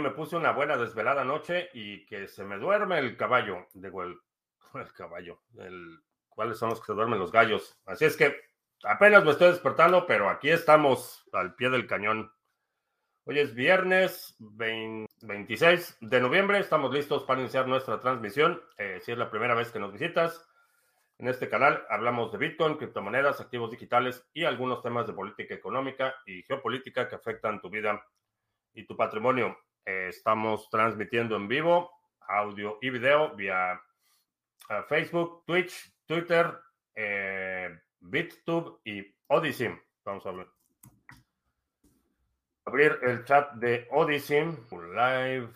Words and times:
me 0.00 0.10
puse 0.10 0.36
una 0.36 0.52
buena 0.52 0.76
desvelada 0.76 1.24
noche 1.24 1.68
y 1.72 2.06
que 2.06 2.28
se 2.28 2.44
me 2.44 2.58
duerme 2.58 2.98
el 2.98 3.16
caballo. 3.16 3.66
Digo, 3.74 4.02
el, 4.02 4.18
el 4.74 4.92
caballo. 4.92 5.40
El, 5.58 6.00
¿Cuáles 6.28 6.58
son 6.58 6.70
los 6.70 6.80
que 6.80 6.86
se 6.86 6.92
duermen 6.92 7.18
los 7.18 7.32
gallos? 7.32 7.78
Así 7.86 8.04
es 8.04 8.16
que 8.16 8.36
apenas 8.84 9.24
me 9.24 9.32
estoy 9.32 9.48
despertando, 9.48 10.06
pero 10.06 10.28
aquí 10.28 10.50
estamos 10.50 11.28
al 11.32 11.54
pie 11.54 11.70
del 11.70 11.86
cañón. 11.86 12.32
Hoy 13.24 13.40
es 13.40 13.54
viernes 13.54 14.36
26 14.38 15.98
de 16.00 16.20
noviembre. 16.20 16.60
Estamos 16.60 16.94
listos 16.94 17.24
para 17.24 17.40
iniciar 17.40 17.66
nuestra 17.66 18.00
transmisión. 18.00 18.62
Eh, 18.78 19.00
si 19.02 19.12
es 19.12 19.18
la 19.18 19.30
primera 19.30 19.54
vez 19.54 19.70
que 19.70 19.78
nos 19.78 19.92
visitas, 19.92 20.48
en 21.18 21.28
este 21.28 21.48
canal 21.48 21.84
hablamos 21.90 22.30
de 22.30 22.38
Bitcoin, 22.38 22.76
criptomonedas, 22.76 23.40
activos 23.40 23.70
digitales 23.72 24.24
y 24.32 24.44
algunos 24.44 24.82
temas 24.82 25.06
de 25.06 25.12
política 25.12 25.54
económica 25.54 26.14
y 26.24 26.42
geopolítica 26.44 27.08
que 27.08 27.16
afectan 27.16 27.60
tu 27.60 27.68
vida 27.68 28.00
y 28.72 28.86
tu 28.86 28.96
patrimonio. 28.96 29.58
Eh, 29.88 30.08
estamos 30.10 30.68
transmitiendo 30.68 31.34
en 31.34 31.48
vivo 31.48 31.90
audio 32.28 32.76
y 32.82 32.90
video 32.90 33.34
vía 33.34 33.80
eh, 34.68 34.82
Facebook, 34.86 35.44
Twitch, 35.46 35.94
Twitter, 36.04 36.52
BitTube 37.98 38.82
y 38.84 39.02
Odyssey. 39.28 39.74
Vamos 40.04 40.26
a 40.26 40.34
abrir 42.66 42.98
el 43.00 43.24
chat 43.24 43.54
de 43.54 43.88
Odyssey 43.90 44.58
live. 44.70 45.48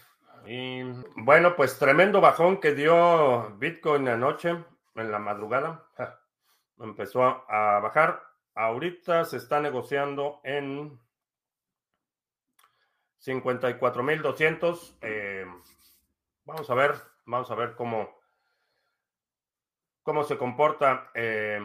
Y 0.47 0.83
bueno, 1.17 1.55
pues 1.55 1.79
tremendo 1.79 2.23
bajón 2.23 2.59
que 2.59 2.73
dio 2.75 3.51
Bitcoin 3.59 4.09
anoche, 4.09 4.65
en 4.95 5.13
la 5.13 5.19
madrugada. 5.19 5.85
Empezó 6.81 7.23
a 7.23 7.81
bajar. 7.81 8.23
Ahorita 8.55 9.27
se 9.27 9.37
está 9.37 9.61
negociando 9.61 10.41
en 10.43 10.99
54.200. 13.25 14.99
Eh, 15.03 15.47
vamos 16.45 16.69
a 16.71 16.75
ver, 16.75 16.95
vamos 17.27 17.51
a 17.51 17.55
ver 17.55 17.75
cómo, 17.75 18.19
cómo 20.03 20.25
se 20.25 20.37
comporta. 20.39 21.11
Eh, 21.15 21.61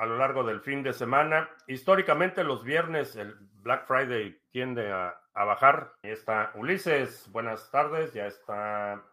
a 0.00 0.06
lo 0.06 0.16
largo 0.16 0.42
del 0.44 0.62
fin 0.62 0.82
de 0.82 0.94
semana. 0.94 1.50
Históricamente 1.66 2.42
los 2.42 2.64
viernes 2.64 3.16
el 3.16 3.34
Black 3.60 3.86
Friday 3.86 4.40
tiende 4.50 4.90
a, 4.90 5.20
bajar. 5.34 5.92
Ahí 6.02 6.12
está 6.12 6.52
Ulises, 6.54 7.30
buenas 7.30 7.70
tardes, 7.70 8.14
ya 8.14 8.26
está... 8.26 9.04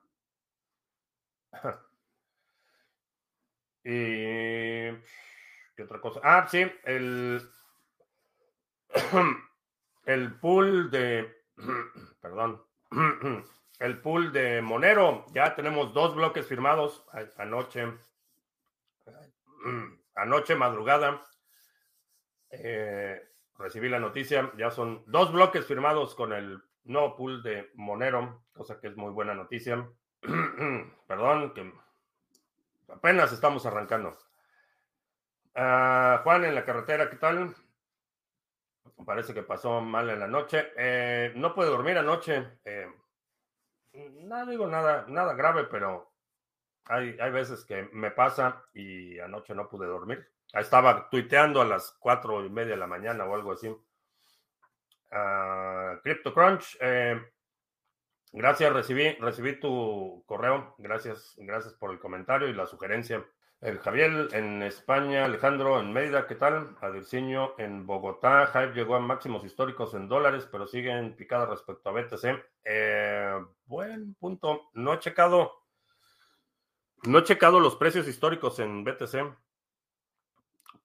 y... 3.84 4.96
¿Qué 5.76 5.84
otra 5.84 6.00
cosa? 6.00 6.22
Ah, 6.24 6.48
sí, 6.50 6.66
el... 6.86 7.42
el 10.06 10.40
pool 10.40 10.90
de... 10.90 11.37
Perdón. 12.22 12.64
el 13.80 14.02
pool 14.02 14.32
de 14.32 14.62
Monero. 14.62 15.26
Ya 15.34 15.56
tenemos 15.56 15.94
dos 15.94 16.16
bloques 16.16 16.48
firmados 16.48 17.06
anoche 17.38 17.94
anoche, 20.16 20.56
madrugada, 20.56 21.22
eh, 22.50 23.22
recibí 23.58 23.90
la 23.90 24.00
noticia. 24.00 24.52
Ya 24.58 24.72
son 24.72 25.04
dos 25.08 25.32
bloques 25.32 25.66
firmados 25.66 26.16
con 26.16 26.34
el 26.34 26.62
nuevo 26.84 27.16
pool 27.16 27.44
de 27.44 27.70
Monero, 27.76 28.44
cosa 28.54 28.80
que 28.80 28.88
es 28.88 28.98
muy 28.98 29.12
buena 29.12 29.34
noticia. 29.34 29.88
Perdón, 31.08 31.54
que 31.54 31.72
apenas 32.90 33.32
estamos 33.32 33.66
arrancando. 33.66 34.18
Ah, 35.56 36.22
Juan, 36.24 36.46
en 36.46 36.56
la 36.56 36.66
carretera, 36.66 37.10
¿qué 37.10 37.16
tal? 37.16 37.56
Parece 39.06 39.34
que 39.34 39.44
pasó 39.44 39.82
mal 39.82 40.10
en 40.10 40.20
la 40.20 40.28
noche. 40.28 40.72
Eh, 40.76 41.32
no 41.36 41.54
puede 41.54 41.70
dormir 41.70 41.98
anoche. 41.98 42.60
Eh, 42.66 42.88
no 43.94 44.46
digo 44.46 44.68
nada, 44.68 45.06
nada 45.08 45.34
grave, 45.34 45.66
pero 45.66 46.12
hay, 46.86 47.32
veces 47.32 47.66
que 47.66 47.90
me 47.94 48.12
pasa 48.12 48.64
y 48.74 49.20
anoche 49.20 49.54
no 49.54 49.70
pude 49.70 49.88
dormir. 49.88 50.28
Estaba 50.54 51.10
tuiteando 51.10 51.62
a 51.62 51.66
las 51.66 51.92
cuatro 52.00 52.46
y 52.46 52.50
media 52.50 52.74
de 52.74 52.80
la 52.80 52.88
mañana 52.88 53.26
o 53.26 53.36
algo 53.36 53.52
así. 53.52 53.68
Uh, 55.10 56.02
CryptoCrunch, 56.04 56.78
eh, 56.82 57.22
gracias, 58.32 58.74
recibí, 58.74 59.14
recibí 59.20 59.60
tu 59.60 60.24
correo. 60.26 60.76
Gracias, 60.78 61.34
gracias 61.38 61.74
por 61.74 61.92
el 61.92 62.00
comentario 62.00 62.48
y 62.48 62.54
la 62.54 62.66
sugerencia. 62.66 63.26
El 63.60 63.80
Javier 63.80 64.30
en 64.34 64.62
España, 64.64 65.26
Alejandro 65.26 65.80
en 65.80 65.92
Mérida, 65.92 66.28
¿qué 66.28 66.36
tal? 66.36 66.76
Adirciño 66.82 67.54
en 67.58 67.86
Bogotá. 67.86 68.48
Hype 68.48 68.74
llegó 68.74 68.96
a 68.96 69.00
máximos 69.00 69.44
históricos 69.44 69.94
en 69.96 70.08
dólares, 70.08 70.48
pero 70.52 70.68
sigue 70.68 70.92
en 70.92 71.16
picada 71.16 71.48
respecto 71.48 71.90
a 71.90 71.94
BTC. 71.94 72.46
Eh, 72.64 73.46
buen 73.66 74.14
punto. 74.16 74.70
No 74.74 74.94
he 74.94 75.00
checado 75.00 75.68
no 77.04 77.20
he 77.20 77.24
checado 77.24 77.60
los 77.60 77.76
precios 77.76 78.08
históricos 78.08 78.60
en 78.60 78.84
BTC, 78.84 79.34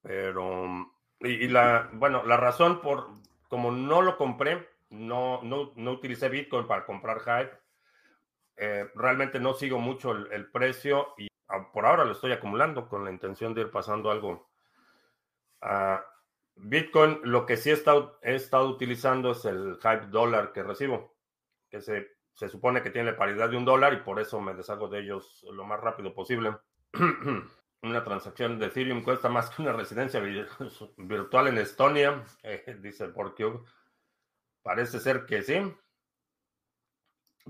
pero 0.02 0.92
y, 1.20 1.48
la 1.48 1.88
bueno, 1.92 2.24
la 2.24 2.36
razón 2.36 2.80
por 2.80 3.10
como 3.48 3.70
no 3.70 4.02
lo 4.02 4.16
compré, 4.16 4.68
no, 4.90 5.40
no, 5.42 5.72
no 5.76 5.92
utilicé 5.92 6.28
Bitcoin 6.28 6.66
para 6.66 6.84
comprar 6.84 7.20
Hype. 7.20 7.56
Eh, 8.56 8.88
realmente 8.94 9.40
no 9.40 9.54
sigo 9.54 9.78
mucho 9.78 10.12
el, 10.12 10.50
precio 10.50 11.14
y 11.16 11.28
por 11.72 11.86
ahora 11.86 12.04
lo 12.04 12.12
estoy 12.12 12.32
acumulando 12.32 12.88
con 12.88 13.04
la 13.04 13.10
intención 13.10 13.54
de 13.54 13.62
ir 13.62 13.70
pasando 13.70 14.10
algo 14.10 14.50
a 15.60 16.04
Bitcoin. 16.56 17.20
Lo 17.24 17.46
que 17.46 17.56
sí 17.56 17.70
he 17.70 17.72
estado, 17.72 18.68
utilizando 18.68 19.32
es 19.32 19.44
el 19.44 19.76
Hype 19.76 20.06
dólar 20.08 20.52
que 20.52 20.62
recibo, 20.62 21.16
que 21.70 21.80
se 21.80 22.10
se 22.34 22.48
supone 22.48 22.82
que 22.82 22.90
tiene 22.90 23.12
paridad 23.12 23.50
de 23.50 23.56
un 23.56 23.64
dólar 23.64 23.92
y 23.92 23.98
por 23.98 24.20
eso 24.20 24.40
me 24.40 24.54
deshago 24.54 24.88
de 24.88 25.00
ellos 25.00 25.44
lo 25.52 25.64
más 25.64 25.80
rápido 25.80 26.14
posible. 26.14 26.56
una 27.82 28.04
transacción 28.04 28.58
de 28.58 28.66
Ethereum 28.66 29.02
cuesta 29.02 29.28
más 29.28 29.50
que 29.50 29.62
una 29.62 29.72
residencia 29.72 30.20
virtual 30.96 31.48
en 31.48 31.58
Estonia, 31.58 32.24
eh, 32.42 32.78
dice 32.80 33.08
Porcube. 33.08 33.60
Parece 34.62 35.00
ser 35.00 35.26
que 35.26 35.42
sí. 35.42 35.60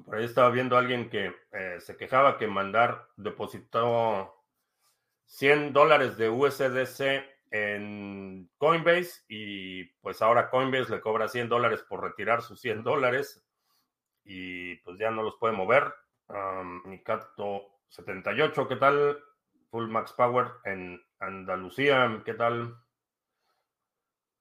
Por 0.04 0.16
ahí 0.16 0.25
estaba 0.25 0.50
viendo 0.50 0.76
a 0.76 0.80
alguien 0.80 1.10
que 1.10 1.34
eh, 1.53 1.76
se 1.80 1.97
quejaba 1.97 2.38
que 2.38 2.47
mandar 2.47 3.08
depositó 3.16 4.34
100 5.26 5.72
dólares 5.72 6.16
de 6.16 6.28
USDC 6.28 7.25
en 7.50 8.50
Coinbase 8.56 9.22
y 9.28 9.84
pues 10.00 10.22
ahora 10.22 10.48
Coinbase 10.50 10.91
le 10.91 11.00
cobra 11.00 11.28
100 11.28 11.48
dólares 11.48 11.84
por 11.88 12.03
retirar 12.03 12.42
sus 12.42 12.60
100 12.60 12.82
dólares 12.82 13.44
y 14.25 14.76
pues 14.76 14.98
ya 14.98 15.10
no 15.10 15.22
los 15.22 15.36
puede 15.36 15.54
mover. 15.54 15.92
Um, 16.28 16.82
Nicato 16.86 17.80
78, 17.88 18.69
¿qué 18.69 18.76
tal? 18.76 19.19
Full 19.70 19.88
Max 19.88 20.12
Power 20.14 20.47
en 20.64 21.03
Andalucía, 21.19 22.22
¿qué 22.24 22.34
tal? 22.34 22.74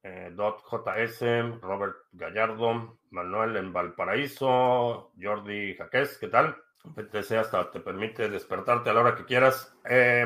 Eh, 0.04 0.32
Dot 0.34 0.64
JS, 0.64 1.62
Robert 1.62 1.96
Gallardo, 2.12 2.98
Manuel 3.12 3.56
en 3.58 3.72
Valparaíso, 3.72 5.12
Jordi 5.22 5.76
Jaques, 5.76 6.18
¿qué 6.18 6.28
tal? 6.28 6.56
PTC 6.96 7.38
hasta 7.38 7.70
te 7.70 7.80
permite 7.80 8.28
despertarte 8.28 8.90
a 8.90 8.94
la 8.94 9.02
hora 9.02 9.16
que 9.16 9.26
quieras. 9.26 9.76
Eh, 9.86 10.26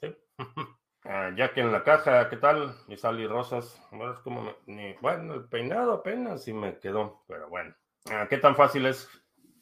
sí. 0.00 0.16
Ah, 1.06 1.28
en 1.36 1.70
la 1.70 1.84
caja, 1.84 2.30
¿qué 2.30 2.38
tal? 2.38 2.74
Y 2.88 2.96
Sally 2.96 3.26
Rosas. 3.26 3.78
Bueno, 3.90 4.14
como 4.24 4.54
bueno, 5.02 5.34
el 5.34 5.44
peinado 5.44 5.92
apenas 5.92 6.48
y 6.48 6.54
me 6.54 6.78
quedó, 6.78 7.22
pero 7.28 7.50
bueno. 7.50 7.74
Ah, 8.10 8.26
¿Qué 8.26 8.38
tan 8.38 8.56
fácil 8.56 8.86
es 8.86 9.06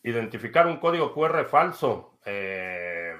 identificar 0.05 0.69
un 0.69 0.77
código 0.77 1.13
QR 1.13 1.45
falso? 1.47 2.21
Eh, 2.25 3.17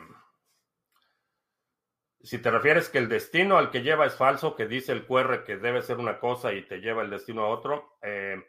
si 2.23 2.39
te 2.39 2.51
refieres 2.51 2.89
que 2.89 2.99
el 2.99 3.09
destino 3.09 3.59
al 3.59 3.71
que 3.71 3.83
lleva 3.83 4.07
es 4.07 4.17
falso, 4.17 4.55
que 4.55 4.67
dice 4.67 4.93
el 4.93 5.07
QR 5.07 5.45
que 5.45 5.57
debe 5.57 5.83
ser 5.83 5.99
una 5.99 6.19
cosa 6.19 6.53
y 6.53 6.63
te 6.63 6.81
lleva 6.81 7.03
el 7.03 7.11
destino 7.11 7.45
a 7.45 7.49
otro, 7.49 7.97
eh, 8.03 8.43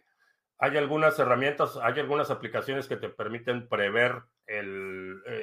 hay 0.59 0.77
algunas 0.77 1.17
herramientas, 1.19 1.77
hay 1.77 1.99
algunas 1.99 2.31
aplicaciones 2.31 2.87
que 2.87 2.97
te 2.97 3.09
permiten 3.09 3.67
prever 3.67 4.23
eh, 4.47 4.63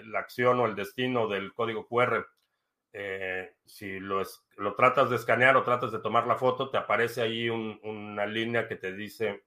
la 0.04 0.20
acción 0.20 0.60
o 0.60 0.66
el 0.66 0.76
destino 0.76 1.28
del 1.28 1.52
código 1.52 1.86
QR. 1.88 2.26
Eh, 2.92 3.54
si 3.64 4.00
lo, 4.00 4.22
lo, 4.56 4.74
tratas 4.74 5.10
de 5.10 5.16
escanear 5.16 5.56
o 5.56 5.62
tratas 5.62 5.92
de 5.92 6.00
tomar 6.00 6.26
la 6.26 6.36
foto, 6.36 6.70
te 6.70 6.78
aparece 6.78 7.22
ahí 7.22 7.48
una 7.48 8.26
línea 8.26 8.66
que 8.66 8.76
te 8.76 8.92
dice 8.92 9.44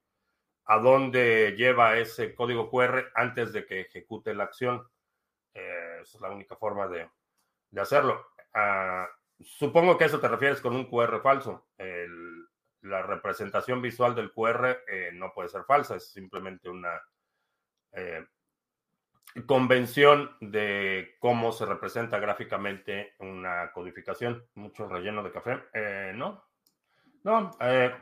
a 0.65 0.77
dónde 0.77 1.55
lleva 1.57 1.97
ese 1.97 2.33
código 2.35 2.69
QR 2.69 3.11
antes 3.15 3.51
de 3.51 3.65
que 3.65 3.81
ejecute 3.81 4.33
la 4.33 4.45
acción. 4.45 4.87
Esa 5.53 6.01
es 6.17 6.21
la 6.21 6.31
única 6.31 6.55
forma 6.55 6.87
de, 6.87 7.09
hacerlo. 7.79 8.25
Ah, 8.53 9.07
supongo 9.39 9.97
que 9.97 10.05
eso 10.05 10.19
te 10.19 10.27
refieres 10.27 10.61
con 10.61 10.75
un 10.75 10.85
QR 10.85 11.21
falso. 11.21 11.67
la 12.81 13.01
representación 13.01 13.81
visual 13.81 14.13
del 14.13 14.31
QR 14.33 14.77
eh, 14.87 15.11
no 15.13 15.33
puede 15.33 15.47
ser 15.49 15.63
falsa, 15.63 15.95
es 15.95 16.11
simplemente 16.11 16.69
una 16.69 17.01
convención 19.45 20.35
de 20.41 21.15
cómo 21.19 21.51
se 21.51 21.65
representa 21.65 22.19
gráficamente 22.19 23.15
una 23.19 23.71
codificación. 23.71 24.45
Mucho 24.55 24.87
relleno 24.87 25.23
de 25.23 25.31
café. 25.31 25.63
Eh, 25.73 26.11
no, 26.15 26.43
no. 27.23 27.51
Eh, 27.59 27.93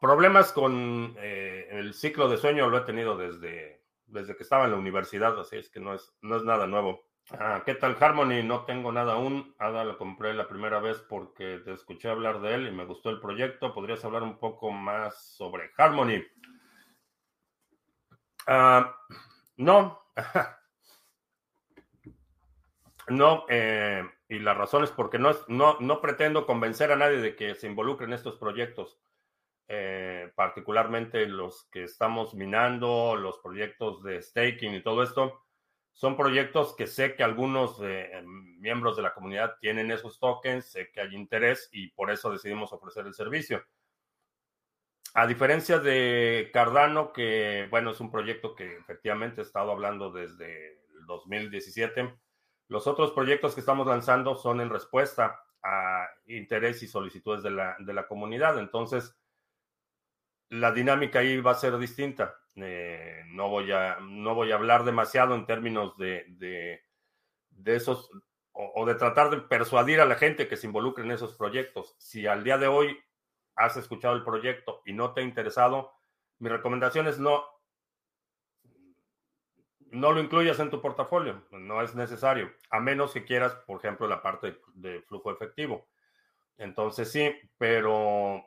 Problemas 0.00 0.52
con 0.52 1.16
eh, 1.18 1.68
el 1.70 1.94
ciclo 1.94 2.28
de 2.28 2.36
sueño 2.36 2.68
lo 2.68 2.78
he 2.78 2.82
tenido 2.82 3.16
desde, 3.16 3.82
desde 4.06 4.36
que 4.36 4.42
estaba 4.42 4.66
en 4.66 4.72
la 4.72 4.76
universidad, 4.76 5.38
así 5.40 5.56
es 5.56 5.70
que 5.70 5.80
no 5.80 5.94
es, 5.94 6.14
no 6.20 6.36
es 6.36 6.44
nada 6.44 6.66
nuevo. 6.66 7.05
Ah, 7.32 7.62
¿Qué 7.66 7.74
tal 7.74 7.96
Harmony? 7.98 8.44
No 8.44 8.64
tengo 8.64 8.92
nada 8.92 9.14
aún. 9.14 9.54
Ada 9.58 9.84
lo 9.84 9.98
compré 9.98 10.32
la 10.32 10.48
primera 10.48 10.78
vez 10.78 10.98
porque 11.08 11.60
te 11.64 11.72
escuché 11.72 12.08
hablar 12.08 12.40
de 12.40 12.54
él 12.54 12.68
y 12.68 12.70
me 12.70 12.84
gustó 12.84 13.10
el 13.10 13.20
proyecto. 13.20 13.74
¿Podrías 13.74 14.04
hablar 14.04 14.22
un 14.22 14.38
poco 14.38 14.70
más 14.70 15.34
sobre 15.34 15.72
Harmony? 15.76 16.24
Ah, 18.46 18.96
no. 19.56 20.00
no, 23.08 23.44
eh, 23.48 24.08
y 24.28 24.38
la 24.38 24.54
razón 24.54 24.84
es 24.84 24.92
porque 24.92 25.18
no, 25.18 25.32
no, 25.48 25.78
no 25.80 26.00
pretendo 26.00 26.46
convencer 26.46 26.92
a 26.92 26.96
nadie 26.96 27.20
de 27.20 27.34
que 27.34 27.56
se 27.56 27.66
involucre 27.66 28.06
en 28.06 28.12
estos 28.12 28.36
proyectos. 28.36 29.00
Eh, 29.66 30.30
particularmente 30.36 31.26
los 31.26 31.64
que 31.72 31.82
estamos 31.82 32.34
minando, 32.34 33.16
los 33.16 33.38
proyectos 33.38 34.04
de 34.04 34.22
staking 34.22 34.76
y 34.76 34.82
todo 34.84 35.02
esto 35.02 35.45
son 35.96 36.14
proyectos 36.14 36.76
que 36.76 36.86
sé 36.86 37.14
que 37.14 37.22
algunos 37.22 37.80
eh, 37.82 38.22
miembros 38.58 38.96
de 38.96 39.02
la 39.02 39.14
comunidad 39.14 39.56
tienen 39.58 39.90
esos 39.90 40.20
tokens, 40.20 40.66
sé 40.66 40.90
que 40.92 41.00
hay 41.00 41.14
interés 41.14 41.70
y 41.72 41.88
por 41.88 42.10
eso 42.10 42.30
decidimos 42.30 42.70
ofrecer 42.74 43.06
el 43.06 43.14
servicio. 43.14 43.64
A 45.14 45.26
diferencia 45.26 45.78
de 45.78 46.50
Cardano, 46.52 47.14
que 47.14 47.66
bueno, 47.70 47.92
es 47.92 48.00
un 48.00 48.10
proyecto 48.10 48.54
que 48.54 48.76
efectivamente 48.76 49.40
he 49.40 49.44
estado 49.44 49.70
hablando 49.72 50.12
desde 50.12 50.82
el 50.98 51.06
2017, 51.06 52.14
los 52.68 52.86
otros 52.86 53.12
proyectos 53.12 53.54
que 53.54 53.60
estamos 53.60 53.86
lanzando 53.86 54.36
son 54.36 54.60
en 54.60 54.68
respuesta 54.68 55.40
a 55.62 56.06
interés 56.26 56.82
y 56.82 56.88
solicitudes 56.88 57.42
de 57.42 57.52
la, 57.52 57.74
de 57.78 57.94
la 57.94 58.06
comunidad. 58.06 58.58
Entonces, 58.58 59.16
la 60.50 60.72
dinámica 60.72 61.20
ahí 61.20 61.40
va 61.40 61.52
a 61.52 61.56
ser 61.56 61.76
distinta. 61.78 62.36
Eh, 62.56 63.22
no, 63.28 63.48
voy 63.48 63.72
a, 63.72 63.98
no 64.00 64.34
voy 64.34 64.52
a 64.52 64.54
hablar 64.54 64.84
demasiado 64.84 65.34
en 65.34 65.46
términos 65.46 65.96
de, 65.98 66.24
de, 66.28 67.76
esos 67.76 68.10
o, 68.52 68.86
de 68.86 68.94
tratar 68.94 69.30
de 69.30 69.38
persuadir 69.38 70.00
a 70.00 70.06
la 70.06 70.14
gente 70.14 70.48
que 70.48 70.56
se 70.56 70.66
involucre 70.66 71.04
en 71.04 71.10
esos 71.10 71.34
proyectos. 71.34 71.94
Si 71.98 72.26
al 72.26 72.44
día 72.44 72.56
de 72.56 72.68
hoy 72.68 72.98
has 73.56 73.76
escuchado 73.76 74.14
el 74.14 74.24
proyecto 74.24 74.82
y 74.86 74.92
no 74.92 75.12
te 75.12 75.20
ha 75.20 75.24
interesado, 75.24 75.92
mi 76.38 76.48
recomendación 76.48 77.06
es 77.06 77.18
no, 77.18 77.44
no 79.90 80.12
lo 80.12 80.20
incluyas 80.20 80.58
en 80.60 80.70
tu 80.70 80.80
portafolio, 80.80 81.46
no 81.50 81.82
es 81.82 81.94
necesario, 81.94 82.52
a 82.70 82.80
menos 82.80 83.12
que 83.12 83.24
quieras, 83.24 83.54
por 83.66 83.78
ejemplo, 83.78 84.06
la 84.06 84.22
parte 84.22 84.58
de 84.74 85.02
flujo 85.02 85.30
efectivo. 85.30 85.88
Entonces 86.58 87.10
sí, 87.10 87.30
pero 87.58 88.42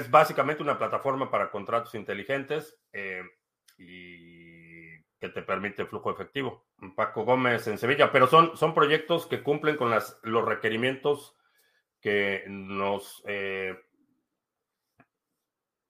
es 0.00 0.10
básicamente 0.10 0.62
una 0.62 0.78
plataforma 0.78 1.30
para 1.30 1.50
contratos 1.50 1.94
inteligentes 1.94 2.78
eh, 2.92 3.22
y 3.76 4.98
que 5.18 5.28
te 5.28 5.42
permite 5.42 5.84
flujo 5.84 6.10
efectivo. 6.10 6.66
Paco 6.96 7.24
Gómez 7.24 7.66
en 7.66 7.76
Sevilla, 7.76 8.10
pero 8.10 8.26
son, 8.26 8.56
son 8.56 8.74
proyectos 8.74 9.26
que 9.26 9.42
cumplen 9.42 9.76
con 9.76 9.90
las, 9.90 10.18
los 10.22 10.44
requerimientos 10.44 11.36
que 12.00 12.44
nos 12.48 13.22
eh, 13.26 13.78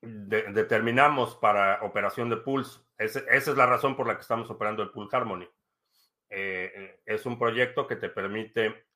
determinamos 0.00 1.36
para 1.36 1.82
operación 1.82 2.28
de 2.28 2.38
pools. 2.38 2.84
esa 2.98 3.20
es 3.28 3.56
la 3.56 3.66
razón 3.66 3.96
por 3.96 4.08
la 4.08 4.16
que 4.16 4.22
estamos 4.22 4.50
operando 4.50 4.82
el 4.82 4.90
Pool 4.90 5.08
Harmony. 5.12 5.48
Eh, 6.28 7.00
es 7.06 7.26
un 7.26 7.38
proyecto 7.38 7.86
que 7.86 7.96
te 7.96 8.08
permite 8.08 8.86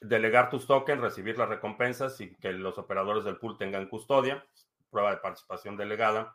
delegar 0.00 0.50
tus 0.50 0.66
tokens, 0.66 1.00
recibir 1.00 1.36
las 1.38 1.48
recompensas 1.48 2.20
y 2.20 2.34
que 2.36 2.52
los 2.52 2.78
operadores 2.78 3.24
del 3.24 3.36
pool 3.36 3.58
tengan 3.58 3.88
custodia, 3.88 4.44
prueba 4.90 5.10
de 5.10 5.18
participación 5.18 5.76
delegada. 5.76 6.34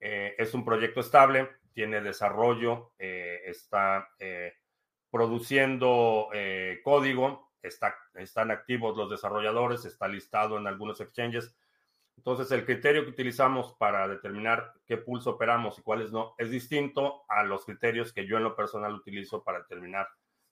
Eh, 0.00 0.34
es 0.38 0.52
un 0.54 0.64
proyecto 0.64 1.00
estable, 1.00 1.48
tiene 1.72 2.00
desarrollo, 2.00 2.92
eh, 2.98 3.40
está 3.46 4.10
eh, 4.18 4.54
produciendo 5.10 6.28
código, 6.82 7.52
está, 7.62 7.94
están 8.14 8.50
activos 8.50 8.96
los 8.96 9.10
desarrolladores, 9.10 9.84
está 9.84 10.08
listado 10.08 10.58
en 10.58 10.66
algunos 10.66 11.00
exchanges. 11.00 11.54
Entonces, 12.16 12.50
el 12.52 12.64
criterio 12.64 13.04
que 13.04 13.10
utilizamos 13.10 13.74
para 13.74 14.06
determinar 14.06 14.74
qué 14.86 14.96
pools 14.96 15.26
operamos 15.26 15.78
y 15.78 15.82
cuáles 15.82 16.12
no 16.12 16.34
es 16.38 16.50
distinto 16.50 17.24
a 17.28 17.42
los 17.42 17.64
criterios 17.64 18.12
que 18.12 18.26
yo 18.26 18.36
en 18.36 18.44
lo 18.44 18.54
personal 18.54 18.94
utilizo 18.94 19.42
para 19.42 19.60
determinar 19.60 20.08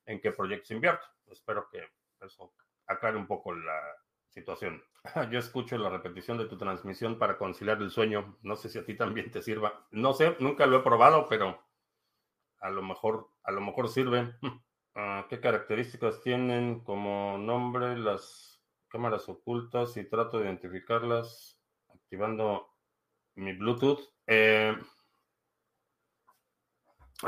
en 0.06 0.20
qué 0.20 0.32
proyectos 0.32 0.70
invierto. 0.70 1.06
Espero 1.30 1.68
que 1.70 1.84
eso 2.22 2.52
aclare 2.86 3.16
un 3.16 3.26
poco 3.26 3.52
la 3.54 3.80
situación. 4.28 4.82
Yo 5.30 5.38
escucho 5.38 5.78
la 5.78 5.90
repetición 5.90 6.38
de 6.38 6.46
tu 6.46 6.56
transmisión 6.56 7.18
para 7.18 7.38
conciliar 7.38 7.80
el 7.80 7.90
sueño. 7.90 8.38
No 8.42 8.56
sé 8.56 8.68
si 8.68 8.78
a 8.78 8.84
ti 8.84 8.94
también 8.94 9.30
te 9.30 9.42
sirva. 9.42 9.86
No 9.90 10.12
sé, 10.12 10.36
nunca 10.40 10.66
lo 10.66 10.78
he 10.78 10.82
probado, 10.82 11.28
pero 11.28 11.60
a 12.60 12.70
lo 12.70 12.82
mejor, 12.82 13.30
a 13.42 13.52
lo 13.52 13.60
mejor 13.60 13.88
sirve. 13.88 14.34
Ah, 14.96 15.26
¿Qué 15.30 15.40
características 15.40 16.20
tienen 16.20 16.80
como 16.80 17.38
nombre 17.38 17.96
las 17.96 18.60
cámaras 18.88 19.28
ocultas 19.28 19.96
y 19.96 20.08
trato 20.08 20.38
de 20.38 20.46
identificarlas 20.46 21.62
activando 21.94 22.74
mi 23.36 23.52
Bluetooth? 23.52 24.00
Eh, 24.26 24.76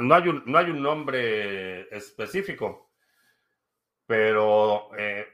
no, 0.01 0.15
hay 0.17 0.29
un, 0.29 0.43
no 0.45 0.59
hay 0.59 0.71
un 0.71 0.83
nombre 0.83 1.83
específico 1.97 2.92
pero 4.13 4.91
eh, 4.99 5.27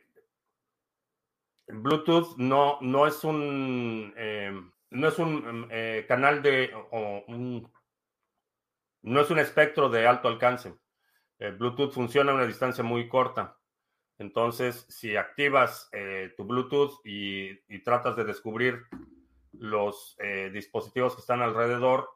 Bluetooth 1.67 2.37
no, 2.37 2.79
no 2.81 3.09
es 3.09 3.25
un, 3.25 4.15
eh, 4.17 4.53
no 4.91 5.09
es 5.09 5.19
un 5.19 5.67
eh, 5.69 6.05
canal 6.07 6.41
de, 6.43 6.71
no 9.03 9.21
es 9.21 9.31
un 9.31 9.39
espectro 9.41 9.89
de 9.89 10.07
alto 10.07 10.29
alcance. 10.29 10.77
Bluetooth 11.41 11.91
funciona 11.91 12.31
a 12.31 12.37
una 12.37 12.47
distancia 12.47 12.85
muy 12.85 13.09
corta. 13.09 13.59
Entonces, 14.17 14.87
si 14.89 15.17
activas 15.17 15.91
tu 16.37 16.45
Bluetooth 16.45 17.01
y, 17.05 17.57
tratas 17.81 18.15
de 18.15 18.27
descubrir 18.27 18.85
los 19.55 20.17
dispositivos 20.53 21.17
que 21.17 21.23
están 21.23 21.43
alrededor 21.43 22.09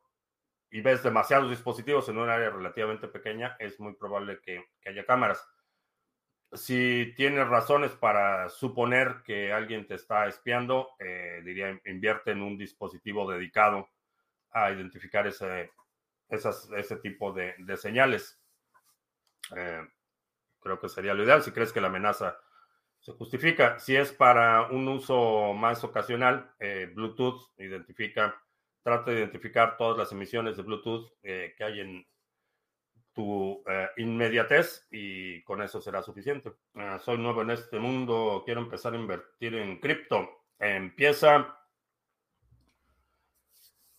y 0.70 0.80
ves 0.80 1.02
demasiados 1.02 1.50
dispositivos 1.50 2.08
en 2.08 2.18
un 2.18 2.28
área 2.28 2.50
relativamente 2.50 3.08
pequeña, 3.08 3.56
es 3.58 3.80
muy 3.80 3.94
probable 3.94 4.40
que 4.42 4.64
haya 4.86 5.04
cámaras 5.04 5.44
si 6.52 7.12
tienes 7.16 7.48
razones 7.48 7.92
para 7.92 8.48
suponer 8.50 9.22
que 9.24 9.52
alguien 9.52 9.86
te 9.86 9.94
está 9.94 10.26
espiando, 10.26 10.90
eh, 10.98 11.40
diría 11.44 11.80
invierte 11.86 12.32
en 12.32 12.42
un 12.42 12.58
dispositivo 12.58 13.30
dedicado 13.30 13.88
a 14.50 14.70
identificar 14.70 15.26
ese, 15.26 15.70
ese 16.28 16.96
tipo 16.96 17.32
de, 17.32 17.54
señales. 17.76 18.38
Eh, 19.56 19.88
creo 20.60 20.78
que 20.78 20.88
sería 20.88 21.14
lo 21.14 21.24
ideal 21.24 21.42
si 21.42 21.52
crees 21.52 21.72
que 21.72 21.80
la 21.80 21.88
amenaza 21.88 22.38
se 23.00 23.12
justifica. 23.12 23.78
Si 23.78 23.96
es 23.96 24.12
para 24.12 24.68
un 24.68 24.86
uso 24.88 25.54
más 25.54 25.82
ocasional, 25.84 26.54
eh, 26.58 26.90
Bluetooth 26.94 27.50
identifica, 27.56 28.40
trata 28.82 29.10
de 29.10 29.18
identificar 29.18 29.78
todas 29.78 29.96
las 29.96 30.12
emisiones 30.12 30.58
de 30.58 30.62
Bluetooth 30.62 31.10
que 31.22 31.56
hay 31.60 31.80
en, 31.80 32.06
tu 33.14 33.62
eh, 33.66 33.88
inmediatez 33.98 34.86
y 34.90 35.42
con 35.42 35.62
eso 35.62 35.80
será 35.80 36.02
suficiente. 36.02 36.52
Ah, 36.74 36.98
soy 36.98 37.18
nuevo 37.18 37.42
en 37.42 37.50
este 37.50 37.78
mundo, 37.78 38.42
quiero 38.44 38.60
empezar 38.60 38.94
a 38.94 38.98
invertir 38.98 39.54
en 39.54 39.78
cripto. 39.80 40.44
Empieza. 40.58 41.58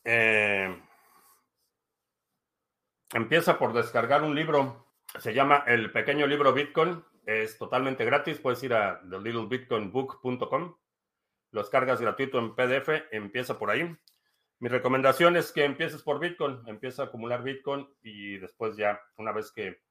Eh, 0.03 0.81
empieza 3.13 3.57
por 3.59 3.73
descargar 3.73 4.23
un 4.23 4.35
libro. 4.35 4.87
Se 5.19 5.33
llama 5.33 5.63
El 5.67 5.91
Pequeño 5.91 6.25
Libro 6.27 6.53
Bitcoin. 6.53 7.03
Es 7.25 7.57
totalmente 7.57 8.05
gratis. 8.05 8.39
Puedes 8.39 8.63
ir 8.63 8.73
a 8.73 9.01
thelittlebitcoinbook.com. 9.01 10.75
Lo 11.51 11.61
descargas 11.61 12.01
gratuito 12.01 12.39
en 12.39 12.55
PDF. 12.55 12.89
Empieza 13.11 13.59
por 13.59 13.69
ahí. 13.69 13.95
Mi 14.59 14.69
recomendación 14.69 15.35
es 15.35 15.51
que 15.51 15.65
empieces 15.65 16.01
por 16.01 16.19
Bitcoin, 16.19 16.61
empieza 16.67 17.03
a 17.03 17.05
acumular 17.05 17.43
Bitcoin 17.43 17.87
y 18.01 18.37
después 18.37 18.77
ya, 18.77 19.01
una 19.17 19.31
vez 19.31 19.51
que 19.51 19.81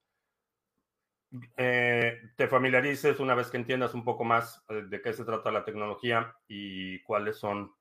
eh, 1.57 2.21
te 2.37 2.49
familiarices, 2.49 3.21
una 3.21 3.35
vez 3.35 3.51
que 3.51 3.57
entiendas 3.57 3.95
un 3.95 4.05
poco 4.05 4.25
más 4.25 4.65
eh, 4.69 4.85
de 4.89 5.01
qué 5.01 5.13
se 5.13 5.25
trata 5.25 5.51
la 5.51 5.65
tecnología 5.65 6.35
y 6.47 7.03
cuáles 7.03 7.39
son 7.39 7.75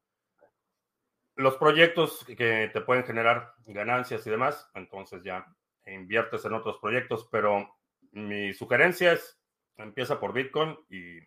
los 1.36 1.56
proyectos 1.56 2.26
que 2.26 2.70
te 2.74 2.82
pueden 2.82 3.06
generar 3.06 3.54
ganancias 3.66 4.26
y 4.28 4.30
demás, 4.30 4.70
entonces 4.74 5.24
ya 5.24 5.46
inviertes 5.86 6.46
en 6.46 6.54
otros 6.54 6.78
proyectos, 6.80 7.28
pero 7.32 7.78
mi 8.12 8.54
sugerencia 8.54 9.14
es 9.14 9.42
empieza 9.78 10.20
por 10.20 10.34
Bitcoin 10.34 10.78
y 10.90 11.20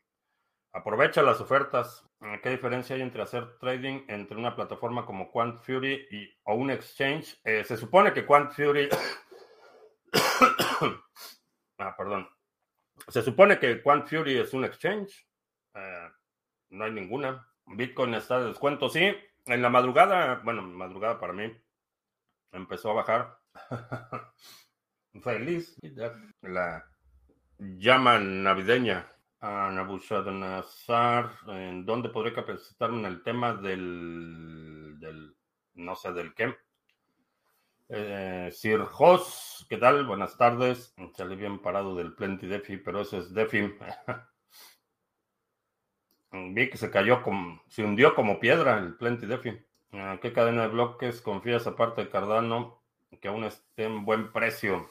aprovecha 0.73 1.23
las 1.23 1.41
ofertas. 1.41 2.07
¿Qué 2.43 2.51
diferencia 2.51 2.97
hay 2.97 3.03
entre 3.03 3.23
hacer 3.23 3.59
trading 3.59 4.05
entre 4.09 4.39
una 4.39 4.57
plataforma 4.57 5.05
como 5.05 5.31
Quant 5.31 5.61
Fury 5.61 6.09
y, 6.11 6.35
o 6.45 6.55
un 6.55 6.71
exchange? 6.71 7.39
Eh, 7.45 7.65
se 7.65 7.77
supone 7.77 8.15
que 8.15 8.25
Quant 8.25 8.51
Fury... 8.51 8.89
ah, 11.79 11.95
perdón. 11.97 12.27
Se 13.09 13.21
supone 13.21 13.59
que 13.59 13.83
Quant 13.83 14.09
Fury 14.09 14.39
es 14.39 14.55
un 14.55 14.65
exchange. 14.65 15.29
Eh, 15.75 16.09
no 16.71 16.85
hay 16.85 16.93
ninguna. 16.93 17.47
Bitcoin 17.67 18.15
está 18.15 18.41
de 18.41 18.47
descuento, 18.47 18.89
sí. 18.89 19.15
En 19.45 19.61
la 19.61 19.69
madrugada, 19.69 20.41
bueno, 20.45 20.63
madrugada 20.63 21.21
para 21.21 21.35
mí, 21.35 21.55
empezó 22.53 22.91
a 22.91 22.95
bajar. 22.95 23.39
Feliz. 25.23 25.77
La 26.41 26.91
llama 27.59 28.19
navideña 28.19 29.14
a 29.45 29.71
Nabucodonosor. 29.71 31.31
¿En 31.49 31.85
dónde 31.85 32.09
podré 32.09 32.33
capacitarme 32.33 33.09
el 33.09 33.23
tema 33.23 33.53
del, 33.53 34.97
del 34.99 35.37
no 35.75 35.95
sé 35.95 36.13
del 36.13 36.35
qué? 36.35 36.57
Eh, 37.91 38.49
Sir 38.51 38.81
Jos, 38.85 39.67
¿qué 39.69 39.77
tal? 39.77 40.07
Buenas 40.07 40.39
tardes. 40.39 40.95
Salí 41.15 41.37
bien 41.37 41.61
parado 41.61 41.95
del 41.95 42.15
Plenty 42.15 42.47
Defi, 42.47 42.79
pero 42.79 43.03
eso 43.03 43.19
es 43.19 43.35
Defi. 43.35 43.71
Vi 46.33 46.71
que 46.71 46.79
se 46.79 46.91
cayó, 46.91 47.23
como, 47.23 47.63
se 47.69 47.85
hundió 47.85 48.15
como 48.15 48.41
piedra 48.41 48.79
el 48.79 48.97
Plenty 48.97 49.27
Defi. 49.27 49.63
¿Qué 50.23 50.33
cadena 50.33 50.63
de 50.63 50.69
bloques 50.69 51.21
confías 51.21 51.67
aparte 51.67 52.03
de 52.03 52.11
Cardano 52.11 52.83
que 53.21 53.29
aún 53.29 53.45
esté 53.45 53.85
en 53.85 54.07
buen 54.07 54.33
precio? 54.33 54.89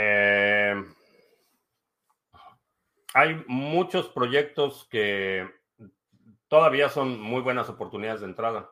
Eh, 0.00 0.57
hay 3.14 3.42
muchos 3.46 4.08
proyectos 4.08 4.86
que 4.90 5.48
todavía 6.48 6.88
son 6.88 7.20
muy 7.20 7.40
buenas 7.40 7.68
oportunidades 7.68 8.20
de 8.20 8.26
entrada. 8.26 8.70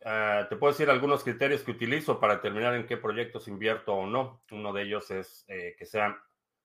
Eh, 0.00 0.46
te 0.48 0.56
puedo 0.56 0.72
decir 0.72 0.90
algunos 0.90 1.24
criterios 1.24 1.62
que 1.62 1.70
utilizo 1.70 2.20
para 2.20 2.36
determinar 2.36 2.74
en 2.74 2.86
qué 2.86 2.96
proyectos 2.96 3.48
invierto 3.48 3.94
o 3.94 4.06
no. 4.06 4.42
Uno 4.50 4.72
de 4.72 4.82
ellos 4.82 5.10
es 5.10 5.44
eh, 5.48 5.74
que 5.78 5.86
sea 5.86 6.22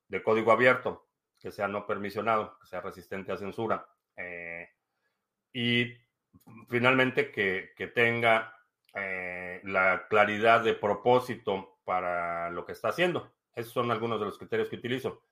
de 0.08 0.24
código 0.24 0.52
abierto, 0.52 1.08
que 1.40 1.52
sea 1.52 1.68
no 1.68 1.86
permisionado, 1.86 2.58
que 2.60 2.68
sea 2.68 2.82
resistente 2.82 3.32
a 3.32 3.38
censura. 3.38 3.88
Eh, 4.18 4.68
y 5.54 5.94
finalmente 6.68 7.32
que, 7.32 7.72
que 7.76 7.88
tenga 7.88 8.56
la 9.64 10.08
claridad 10.10 10.62
de 10.62 10.74
propósito 10.74 11.80
para 11.86 12.50
lo 12.50 12.66
que 12.66 12.74
está 12.74 12.90
haciendo. 12.90 13.32
Esos 13.56 13.72
son 13.72 13.92
algunos 13.92 14.20
de 14.20 14.26
los 14.26 14.38
criterios 14.38 14.68
que 14.68 14.76
utilizo 14.76 15.24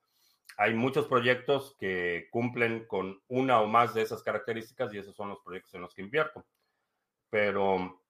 hay 0.58 0.74
muchos 0.74 1.06
proyectos 1.06 1.76
que 1.78 2.26
cumplen 2.32 2.84
con 2.86 3.22
una 3.28 3.60
o 3.60 3.68
más 3.68 3.94
de 3.94 4.02
esas 4.02 4.24
características 4.24 4.92
y 4.92 4.98
esos 4.98 5.14
son 5.14 5.28
los 5.28 5.38
proyectos 5.38 5.72
en 5.74 5.82
los 5.82 5.94
que 5.94 6.02
invierto. 6.02 6.44
Pero 7.30 8.02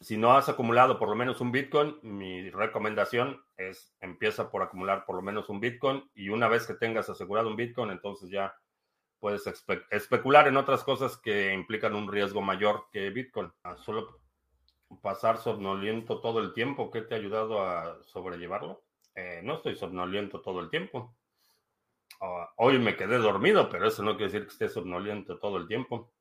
si 0.00 0.16
no 0.16 0.32
has 0.32 0.48
acumulado 0.48 0.98
por 0.98 1.10
lo 1.10 1.14
menos 1.14 1.42
un 1.42 1.52
Bitcoin, 1.52 1.98
mi 2.00 2.48
recomendación 2.48 3.44
es 3.58 3.94
empieza 4.00 4.50
por 4.50 4.62
acumular 4.62 5.04
por 5.04 5.16
lo 5.16 5.22
menos 5.22 5.50
un 5.50 5.60
Bitcoin 5.60 6.10
y 6.14 6.30
una 6.30 6.48
vez 6.48 6.66
que 6.66 6.72
tengas 6.72 7.10
asegurado 7.10 7.48
un 7.48 7.56
Bitcoin, 7.56 7.90
entonces 7.90 8.30
ya 8.30 8.56
puedes 9.20 9.44
especular 9.90 10.48
en 10.48 10.56
otras 10.56 10.82
cosas 10.84 11.18
que 11.18 11.52
implican 11.52 11.94
un 11.94 12.10
riesgo 12.10 12.40
mayor 12.40 12.86
que 12.90 13.10
Bitcoin. 13.10 13.52
Ah, 13.62 13.76
solo 13.76 14.20
pasar 15.02 15.36
somnoliento 15.36 16.22
todo 16.22 16.40
el 16.40 16.54
tiempo, 16.54 16.90
¿qué 16.90 17.02
te 17.02 17.14
ha 17.14 17.18
ayudado 17.18 17.62
a 17.62 18.02
sobrellevarlo? 18.04 18.82
Eh, 19.14 19.42
no 19.44 19.56
estoy 19.56 19.76
somnoliento 19.76 20.40
todo 20.40 20.60
el 20.60 20.70
tiempo. 20.70 21.14
Ah, 22.20 22.50
hoy 22.56 22.78
me 22.78 22.96
quedé 22.96 23.18
dormido, 23.18 23.68
pero 23.68 23.86
eso 23.86 24.02
no 24.02 24.16
quiere 24.16 24.32
decir 24.32 24.46
que 24.46 24.52
esté 24.52 24.68
somnoliento 24.68 25.38
todo 25.38 25.56
el 25.56 25.66
tiempo. 25.66 26.12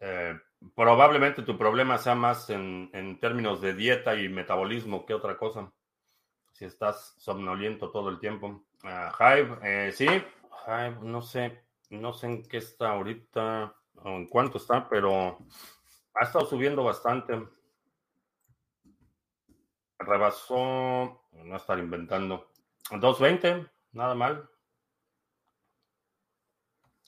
Eh, 0.00 0.38
probablemente 0.74 1.42
tu 1.42 1.56
problema 1.56 1.98
sea 1.98 2.14
más 2.14 2.50
en, 2.50 3.18
términos 3.20 3.60
de 3.60 3.74
dieta 3.74 4.16
y 4.16 4.28
metabolismo 4.28 5.06
que 5.06 5.14
otra 5.14 5.36
cosa. 5.36 5.72
Si 6.52 6.64
estás 6.64 7.14
somnoliento 7.18 7.90
todo 7.90 8.10
el 8.10 8.18
tiempo. 8.18 8.64
Uh, 8.82 9.56
eh, 9.62 9.92
sí. 9.92 10.06
Hive, 10.06 10.98
no 11.02 11.22
sé. 11.22 11.64
No 11.90 12.12
sé 12.12 12.26
en 12.26 12.42
qué 12.44 12.58
está 12.58 12.90
ahorita 12.90 13.74
o 13.96 14.08
en 14.08 14.26
cuánto 14.26 14.58
está, 14.58 14.88
pero 14.88 15.38
ha 16.14 16.24
estado 16.24 16.46
subiendo 16.46 16.84
bastante. 16.84 17.42
Rebasó, 19.98 21.22
no 21.32 21.56
estar 21.56 21.78
inventando, 21.78 22.50
2.20, 22.90 23.70
nada 23.92 24.14
mal. 24.14 24.48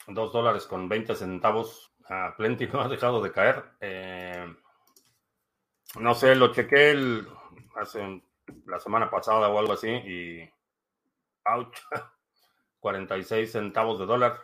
2 0.06 0.32
dólares 0.32 0.66
con 0.66 0.88
20 0.88 1.14
centavos. 1.14 1.92
a 2.08 2.34
Plenty 2.36 2.66
no 2.72 2.80
ha 2.80 2.88
dejado 2.88 3.20
de 3.20 3.32
caer. 3.32 3.64
Eh, 3.80 4.54
no 6.00 6.14
sé, 6.14 6.34
lo 6.34 6.52
chequé 6.52 6.90
el, 6.90 7.28
hace 7.76 8.22
la 8.66 8.78
semana 8.78 9.10
pasada 9.10 9.48
o 9.48 9.58
algo 9.58 9.72
así 9.72 9.88
y. 9.88 10.50
¡Ouch! 11.44 11.76
46 12.80 13.50
centavos 13.50 13.98
de 13.98 14.06
dólar. 14.06 14.40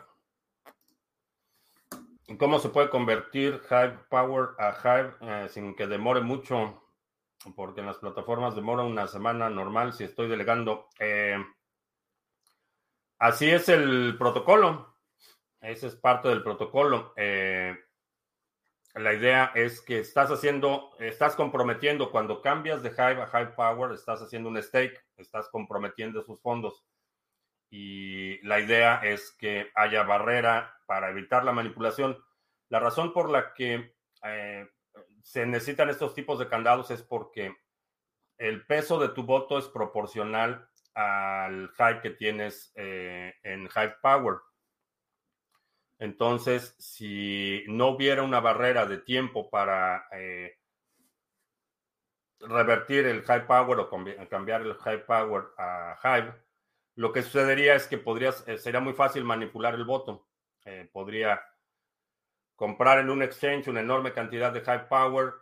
¿Cómo 2.37 2.59
se 2.59 2.69
puede 2.69 2.89
convertir 2.89 3.61
Hive 3.69 3.99
Power 4.09 4.49
a 4.57 4.75
Hive 4.81 5.13
eh, 5.21 5.47
sin 5.49 5.75
que 5.75 5.87
demore 5.87 6.21
mucho? 6.21 6.81
Porque 7.55 7.81
en 7.81 7.87
las 7.87 7.97
plataformas 7.97 8.55
demora 8.55 8.83
una 8.83 9.07
semana 9.07 9.49
normal 9.49 9.93
si 9.93 10.05
estoy 10.05 10.27
delegando. 10.27 10.89
Eh, 10.99 11.37
así 13.19 13.49
es 13.49 13.69
el 13.69 14.15
protocolo. 14.17 14.92
Ese 15.63 15.87
es 15.87 15.95
parte 15.95 16.27
del 16.27 16.43
protocolo. 16.43 17.13
Eh, 17.15 17.73
la 18.95 19.13
idea 19.13 19.51
es 19.55 19.81
que 19.81 19.99
estás 19.99 20.29
haciendo, 20.29 20.91
estás 20.99 21.35
comprometiendo, 21.35 22.11
cuando 22.11 22.41
cambias 22.41 22.83
de 22.83 22.89
Hive 22.89 23.23
a 23.23 23.29
Hive 23.33 23.53
Power, 23.53 23.93
estás 23.93 24.21
haciendo 24.21 24.49
un 24.49 24.61
stake, 24.61 25.01
estás 25.15 25.47
comprometiendo 25.49 26.19
esos 26.19 26.41
fondos. 26.41 26.85
Y 27.69 28.45
la 28.45 28.59
idea 28.59 28.97
es 29.03 29.31
que 29.39 29.71
haya 29.73 30.03
barrera 30.03 30.77
para 30.85 31.09
evitar 31.09 31.45
la 31.45 31.53
manipulación. 31.53 32.21
La 32.67 32.79
razón 32.79 33.13
por 33.13 33.29
la 33.29 33.53
que 33.53 33.95
eh, 34.25 34.69
se 35.21 35.45
necesitan 35.45 35.89
estos 35.89 36.13
tipos 36.13 36.39
de 36.39 36.49
candados 36.49 36.91
es 36.91 37.01
porque 37.01 37.55
el 38.37 38.65
peso 38.65 38.99
de 38.99 39.09
tu 39.09 39.23
voto 39.23 39.57
es 39.57 39.69
proporcional 39.69 40.69
al 40.93 41.71
Hive 41.79 42.01
que 42.01 42.09
tienes 42.09 42.73
eh, 42.75 43.33
en 43.43 43.63
Hive 43.63 43.95
Power. 44.01 44.35
Entonces, 46.03 46.75
si 46.79 47.63
no 47.67 47.87
hubiera 47.87 48.23
una 48.23 48.41
barrera 48.41 48.85
de 48.85 48.97
tiempo 48.97 49.49
para 49.49 50.09
eh, 50.11 50.59
revertir 52.41 53.05
el 53.05 53.21
high 53.23 53.47
power 53.47 53.79
o 53.79 53.89
cambiar 54.29 54.63
el 54.63 54.73
high 54.73 55.05
power 55.05 55.45
a 55.57 55.97
Hive, 56.03 56.33
lo 56.95 57.13
que 57.13 57.21
sucedería 57.21 57.75
es 57.75 57.87
que 57.87 57.97
podrías, 57.97 58.45
eh, 58.49 58.57
sería 58.57 58.81
muy 58.81 58.91
fácil 58.91 59.23
manipular 59.23 59.75
el 59.75 59.85
voto. 59.85 60.27
Eh, 60.65 60.89
podría 60.91 61.41
comprar 62.57 62.99
en 62.99 63.09
un 63.09 63.23
exchange 63.23 63.69
una 63.69 63.79
enorme 63.79 64.11
cantidad 64.11 64.51
de 64.51 64.59
high 64.59 64.89
power 64.89 65.35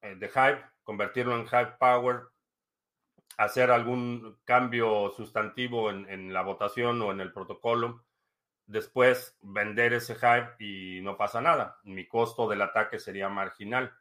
de 0.00 0.30
Hive, 0.34 0.64
convertirlo 0.82 1.36
en 1.36 1.44
high 1.44 1.76
power, 1.76 2.22
hacer 3.36 3.70
algún 3.70 4.38
cambio 4.44 5.12
sustantivo 5.14 5.90
en 5.90 6.32
la 6.32 6.40
votación 6.40 7.02
o 7.02 7.12
en 7.12 7.20
el 7.20 7.34
protocolo 7.34 8.05
después 8.66 9.36
vender 9.40 9.92
ese 9.92 10.14
hype 10.14 10.56
y 10.58 11.00
no 11.02 11.16
pasa 11.16 11.40
nada. 11.40 11.78
Mi 11.84 12.06
costo 12.06 12.48
del 12.48 12.62
ataque 12.62 12.98
sería 12.98 13.28
marginal. 13.28 13.92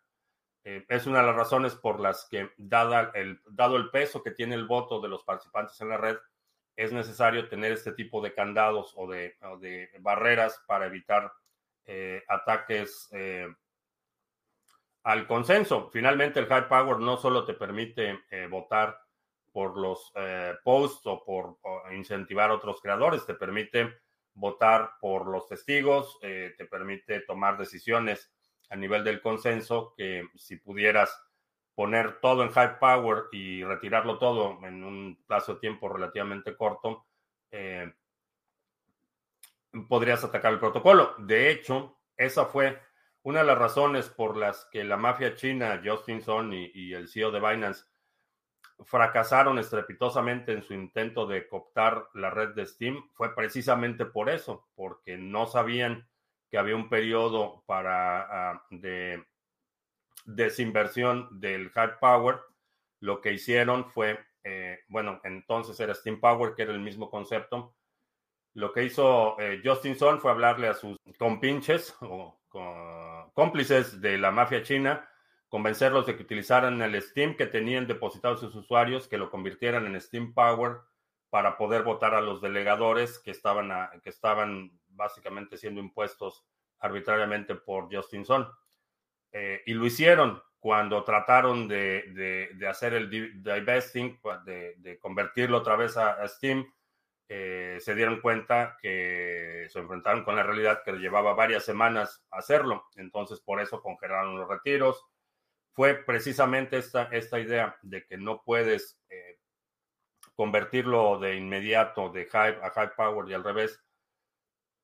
Eh, 0.64 0.86
es 0.90 1.06
una 1.06 1.20
de 1.20 1.28
las 1.28 1.36
razones 1.36 1.76
por 1.76 2.00
las 2.00 2.28
que, 2.30 2.50
dada 2.58 3.12
el, 3.14 3.40
dado 3.46 3.78
el 3.78 3.92
peso 3.92 4.24
que 4.24 4.32
tiene 4.32 4.56
el 4.56 4.66
voto 4.66 5.00
de 5.00 5.10
los 5.10 5.24
participantes 5.24 5.80
en 5.82 5.90
la 5.90 5.98
red, 5.98 6.18
es 6.76 6.92
necesario 6.92 7.48
tener 7.48 7.72
este 7.72 7.94
tipo 7.94 8.22
de 8.22 8.34
candados 8.34 8.94
o 8.98 9.08
de, 9.08 9.38
barreras 10.00 10.62
para 10.68 10.88
evitar 10.88 11.32
eh, 11.86 12.24
ataques 12.28 13.08
eh, 13.14 13.48
al 15.04 15.28
consenso. 15.28 15.90
Finalmente, 15.92 16.40
el 16.40 16.48
high 16.48 16.68
power 16.68 17.00
no 17.00 17.16
solo 17.16 17.46
te 17.46 17.54
permite 17.54 18.20
votar 18.50 19.00
por 19.54 19.78
los 19.78 20.12
posts 20.66 21.06
o 21.06 21.24
por 21.24 21.60
incentivar 21.94 22.50
a 22.50 22.56
otros 22.56 22.82
creadores, 22.82 23.26
te 23.26 23.36
permite 23.36 23.94
votar 24.36 24.92
por 25.02 25.28
los 25.28 25.48
testigos, 25.48 26.20
eh, 26.22 26.54
te 26.58 26.66
permite 26.66 27.22
tomar 27.22 27.58
decisiones 27.58 28.32
a 28.70 28.76
nivel 28.76 29.04
del 29.04 29.22
consenso 29.22 29.94
que 29.98 30.28
si 30.36 30.58
pudieras 30.58 31.18
poner 31.74 32.20
todo 32.20 32.44
en 32.44 32.52
high 32.52 32.80
power 32.80 33.26
y 33.32 33.64
retirarlo 33.64 34.18
todo 34.18 34.60
en 34.66 34.84
un 34.84 35.24
plazo 35.26 35.56
de 35.56 35.60
tiempo 35.62 35.90
relativamente 35.90 36.56
corto, 36.56 37.06
eh, 37.52 37.92
podrías 39.90 40.24
atacar 40.24 40.54
el 40.54 40.60
protocolo. 40.60 41.16
De 41.18 41.50
hecho, 41.50 42.00
esa 42.16 42.46
fue 42.46 42.80
una 43.24 43.40
de 43.40 43.46
las 43.46 43.58
razones 43.58 44.10
por 44.10 44.38
las 44.38 44.66
que 44.72 44.84
la 44.84 44.98
mafia 44.98 45.36
china, 45.36 45.82
Justin 45.84 46.22
Sun 46.22 46.54
y 46.54 46.94
el 46.94 47.08
CEO 47.08 47.32
de 47.32 47.40
Binance, 47.40 47.86
fracasaron 48.84 49.58
estrepitosamente 49.60 50.52
en 50.52 50.64
su 50.64 50.74
intento 50.74 51.26
de 51.26 51.48
cooptar 51.48 52.08
la 52.14 52.30
red 52.30 52.50
de 52.50 52.66
Steam 52.66 53.10
fue 53.14 53.34
precisamente 53.34 54.06
por 54.06 54.30
eso, 54.30 54.68
porque 54.76 55.18
no 55.18 55.48
sabían 55.48 56.08
que 56.50 56.58
había 56.58 56.76
un 56.76 56.90
periodo 56.90 57.64
para 57.66 58.52
ah, 58.52 58.66
de 58.70 59.24
desinversión 60.26 61.40
del 61.40 61.72
hard 61.74 62.00
power. 62.00 62.40
Lo 63.00 63.22
que 63.22 63.34
hicieron 63.34 63.90
fue, 63.92 64.20
eh, 64.44 64.80
bueno, 64.88 65.22
entonces 65.24 65.80
era 65.80 65.94
Steam 65.94 66.20
Power, 66.20 66.56
que 66.56 66.64
era 66.64 66.74
el 66.74 66.80
mismo 66.80 67.10
concepto. 67.10 67.76
Lo 68.54 68.72
que 68.72 68.84
hizo 68.84 69.40
eh, 69.40 69.62
Justin 69.64 69.98
Sun 69.98 70.20
fue 70.20 70.32
hablarle 70.32 70.68
a 70.68 70.74
sus 70.74 70.98
compinches 71.18 71.96
o 72.02 72.40
cómplices 73.34 74.00
de 74.00 74.18
la 74.18 74.32
mafia 74.32 74.64
china, 74.64 75.08
convencerlos 75.56 76.06
de 76.06 76.18
que 76.18 76.24
utilizaran 76.24 76.82
el 76.82 77.02
Steam 77.02 77.38
que 77.38 77.46
tenían 77.46 77.88
depositados 77.88 78.42
sus 78.42 78.54
usuarios, 78.56 79.08
que 79.08 79.18
lo 79.18 79.32
convirtieran 79.32 79.86
en 79.86 80.02
Steam 80.02 80.34
Power 80.34 80.80
para 81.30 81.58
poder 81.58 81.84
votar 81.84 82.14
a 82.14 82.20
los 82.20 82.42
delegadores 82.42 83.20
que 83.20 83.32
estaban, 83.32 83.72
que 84.02 84.10
estaban 84.10 84.78
básicamente 84.90 85.56
siendo 85.56 85.80
impuestos 85.80 86.46
arbitrariamente 86.80 87.56
por 87.56 87.88
Justin 87.90 88.26
Sun. 88.26 88.46
Eh, 89.32 89.62
y 89.66 89.74
lo 89.76 89.86
hicieron 89.86 90.44
cuando 90.60 91.06
trataron 91.06 91.70
de, 91.70 92.54
hacer 92.68 92.94
el 92.94 93.10
divesting, 93.10 94.20
de, 94.44 94.76
de 94.80 95.00
convertirlo 95.00 95.60
otra 95.60 95.78
vez 95.78 95.96
a 95.96 96.28
Steam 96.28 96.70
eh, 97.28 97.78
se 97.80 97.96
dieron 97.96 98.20
cuenta 98.20 98.78
que 98.82 99.68
se 99.70 99.80
enfrentaron 99.80 100.26
con 100.26 100.36
la 100.36 100.44
realidad 100.44 100.84
que 100.84 100.92
llevaba 100.92 101.34
varias 101.34 101.64
semanas 101.64 102.26
hacerlo. 102.30 102.88
Entonces, 102.98 103.40
por 103.40 103.62
eso 103.62 103.82
congelaron 103.82 104.38
los 104.38 104.50
retiros. 104.50 105.06
Fue 105.76 105.94
precisamente 105.94 106.78
esta, 106.78 107.04
esta 107.12 107.40
idea 107.40 107.78
de 107.84 108.06
que 108.06 108.18
no 108.18 108.42
puedes 108.44 109.00
eh, 109.10 109.40
convertirlo 110.36 111.20
de 111.20 111.36
inmediato 111.36 112.10
de 112.10 112.26
Hype 112.26 112.64
a 112.64 112.72
High 112.72 112.96
Power 112.96 113.30
y 113.30 113.34
al 113.34 113.44
revés, 113.44 113.80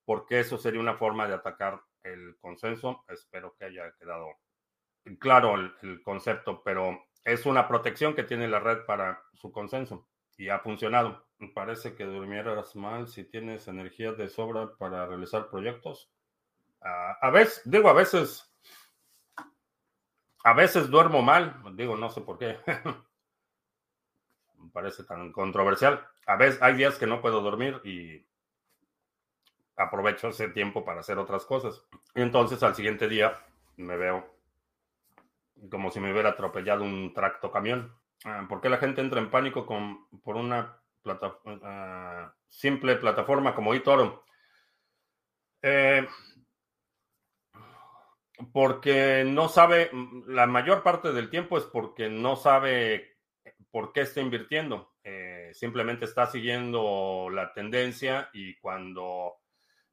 porque 0.06 0.40
eso 0.40 0.58
sería 0.58 0.82
una 0.82 0.98
forma 0.98 1.28
de 1.28 1.34
atacar 1.34 1.82
el 2.04 2.38
consenso. 2.40 3.04
Espero 3.08 3.56
que 3.58 3.66
haya 3.66 3.92
quedado 3.98 4.28
claro 5.20 5.56
el 5.56 6.04
concepto, 6.04 6.62
pero 6.64 7.06
es 7.24 7.46
una 7.46 7.68
protección 7.68 8.14
que 8.14 8.24
tiene 8.24 8.48
la 8.48 8.60
red 8.60 8.86
para 8.86 9.24
su 9.34 9.52
consenso 9.52 10.08
y 10.38 10.50
ha 10.50 10.60
funcionado. 10.60 11.28
Parece 11.54 11.96
que 11.96 12.06
durmieras 12.06 12.76
mal 12.76 13.08
si 13.08 13.24
tienes 13.24 13.68
energía 13.68 14.12
de 14.14 14.28
sobra 14.28 14.76
para 14.78 15.06
realizar 15.06 15.50
proyectos. 15.50 16.12
Ah, 16.82 17.18
a 17.22 17.30
veces, 17.30 17.62
digo, 17.66 17.90
a 17.90 17.94
veces, 17.94 18.51
a 20.44 20.54
veces 20.54 20.90
duermo 20.90 21.22
mal, 21.22 21.62
digo, 21.76 21.96
no 21.96 22.10
sé 22.10 22.22
por 22.22 22.38
qué. 22.38 22.58
Me 24.58 24.70
parece 24.72 25.04
tan 25.04 25.32
controversial. 25.32 26.06
A 26.26 26.36
veces 26.36 26.62
hay 26.62 26.76
días 26.76 26.98
que 26.98 27.08
no 27.08 27.22
puedo 27.22 27.42
dormir 27.42 27.82
y 27.84 28.26
aprovecho 29.76 30.30
ese 30.30 30.50
tiempo 30.50 30.86
para 30.86 31.00
hacer 31.02 31.18
otras 31.18 31.46
cosas. 31.46 31.84
Y 32.16 32.22
entonces 32.22 32.62
al 32.64 32.76
siguiente 32.76 33.08
día 33.08 33.40
me 33.78 33.98
veo 33.98 34.36
como 35.70 35.92
si 35.92 36.00
me 36.00 36.12
hubiera 36.12 36.30
atropellado 36.30 36.84
un 36.84 37.14
tracto 37.14 37.52
camión. 37.52 37.94
Ah, 38.26 38.46
¿Por 38.48 38.62
qué 38.62 38.70
la 38.70 38.78
gente 38.78 39.02
entra 39.02 39.20
en 39.20 39.32
pánico 39.32 39.66
con, 39.66 40.08
por 40.24 40.36
una 40.36 40.78
ah, 41.64 42.34
simple 42.50 42.96
plataforma 42.96 43.56
como 43.56 43.74
eToro? 43.74 44.24
Eh, 45.62 46.08
porque 48.54 49.24
no 49.26 49.50
sabe, 49.50 49.92
la 50.28 50.48
mayor 50.48 50.84
parte 50.84 51.12
del 51.12 51.30
tiempo 51.30 51.58
es 51.58 51.66
porque 51.66 52.10
no 52.10 52.36
sabe 52.36 53.18
por 53.70 53.94
qué 53.94 54.02
está 54.02 54.22
invirtiendo. 54.22 54.94
Eh, 55.04 55.52
simplemente 55.54 56.06
está 56.06 56.28
siguiendo 56.28 57.30
la 57.32 57.54
tendencia 57.54 58.30
y 58.34 58.56
cuando 58.58 59.38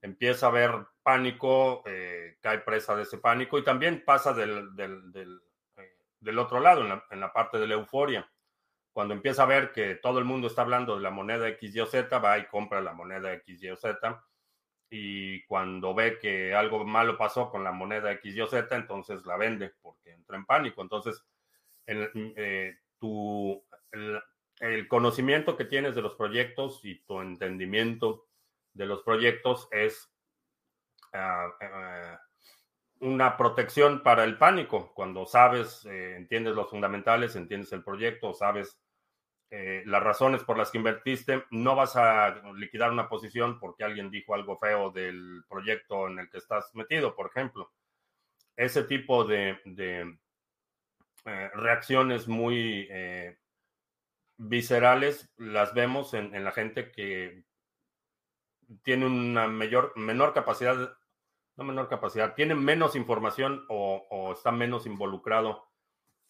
empieza 0.01 0.47
a 0.47 0.51
haber 0.51 0.71
pánico, 1.03 1.83
eh, 1.87 2.37
cae 2.41 2.59
presa 2.59 2.95
de 2.95 3.03
ese 3.03 3.19
pánico 3.19 3.59
y 3.59 3.65
también 3.65 4.05
pasa 4.05 4.33
del, 4.33 4.75
del 4.77 5.41
del 6.21 6.39
otro 6.39 6.61
lado, 6.61 6.83
en 7.11 7.21
la, 7.21 7.33
parte 7.33 7.59
de 7.59 7.67
la 7.67 7.75
euforia. 7.75 8.31
Cuando 8.93 9.15
empieza 9.15 9.45
a 9.45 9.47
ver 9.47 9.73
que 9.73 9.95
todo 9.97 10.19
el 10.19 10.25
mundo 10.25 10.49
está 10.49 10.63
hablando 10.63 10.97
de 10.97 11.03
la 11.03 11.11
moneda 11.11 11.49
X, 11.49 11.75
Y 11.75 11.81
o 11.81 11.87
Z, 11.87 12.19
va 12.19 12.39
y 12.39 12.47
compra 12.47 12.81
la 12.81 12.93
moneda 12.93 13.33
X, 13.35 13.63
Y 13.63 13.71
o 13.71 13.77
Z. 13.77 14.25
Y 14.91 15.43
cuando 15.45 15.95
ve 15.95 16.19
que 16.19 16.55
algo 16.55 16.85
malo 16.85 17.19
pasó 17.19 17.51
con 17.51 17.63
la 17.63 17.73
moneda 17.73 18.13
X, 18.13 18.35
Y 18.37 18.47
Z, 18.47 18.75
entonces 18.75 19.25
la 19.27 19.37
vende 19.37 19.73
porque 19.83 20.13
entra 20.13 20.37
en 20.37 20.47
pánico. 20.47 20.81
Entonces, 20.81 21.25
el, 21.87 22.11
eh, 22.37 22.77
el, 24.61 24.89
conocimiento 24.89 25.57
que 25.57 25.65
tienes 25.65 25.95
de 25.95 26.03
los 26.03 26.15
proyectos 26.15 26.85
y 26.85 27.01
tu 27.01 27.21
entendimiento 27.21 28.27
de 28.73 28.87
los 28.87 29.03
proyectos 29.03 29.69
es 29.71 30.11
ah, 31.13 31.49
ah, 31.61 32.21
una 33.01 33.37
protección 33.37 34.03
para 34.03 34.25
el 34.25 34.39
pánico. 34.39 34.93
Cuando 34.95 35.27
sabes, 35.27 35.85
eh, 35.87 36.17
entiendes 36.17 36.55
los 36.55 36.71
fundamentales, 36.71 37.37
entiendes 37.37 37.73
el 37.73 37.85
proyecto, 37.85 38.33
sabes 38.35 38.81
eh, 39.51 39.83
las 39.87 40.03
razones 40.03 40.45
por 40.45 40.59
las 40.59 40.71
que 40.71 40.79
invertiste, 40.79 41.45
no 41.51 41.75
vas 41.75 41.97
a 41.97 42.43
liquidar 42.55 42.91
una 42.91 43.09
posición 43.09 43.59
porque 43.59 43.85
alguien 43.85 44.11
dijo 44.11 44.35
algo 44.35 44.59
feo 44.59 44.91
del 44.91 45.45
proyecto 45.49 46.09
en 46.09 46.19
el 46.19 46.31
que 46.31 46.39
estás 46.39 46.75
metido, 46.75 47.15
por 47.15 47.27
ejemplo. 47.29 47.73
Ese 48.57 48.85
tipo 48.85 49.25
de, 49.25 49.59
eh, 49.65 51.51
reacciones 51.55 52.29
muy 52.29 52.89
viscerales 54.37 55.33
las 55.37 55.75
vemos 55.75 56.15
en, 56.15 56.45
la 56.45 56.53
gente 56.53 56.93
que 56.93 57.45
tiene 58.83 59.07
una 59.07 59.49
mayor, 59.49 59.93
menor 59.97 60.35
capacidad 60.35 60.97
no 61.59 61.65
menor 61.65 61.89
capacidad, 61.89 62.35
tiene 62.35 62.55
menos 62.55 62.95
información 62.95 63.67
o, 63.69 64.33
está 64.33 64.53
menos 64.53 64.87
involucrado 64.87 65.68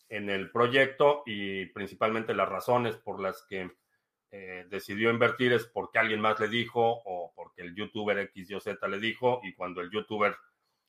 en 0.08 0.30
el 0.30 0.50
proyecto 0.50 1.22
y 1.26 1.66
principalmente 1.66 2.34
las 2.34 2.48
razones 2.48 2.96
por 2.96 3.20
las 3.20 3.42
que 3.42 3.70
eh, 4.30 4.66
decidió 4.68 5.10
invertir 5.10 5.52
es 5.52 5.66
porque 5.66 5.98
alguien 5.98 6.20
más 6.20 6.38
le 6.40 6.48
dijo 6.48 6.80
o 7.04 7.32
porque 7.34 7.62
el 7.62 7.74
youtuber 7.74 8.18
X, 8.18 8.48
Z 8.62 8.88
le 8.88 8.98
dijo 8.98 9.40
y 9.42 9.54
cuando 9.54 9.80
el 9.80 9.90
youtuber, 9.90 10.36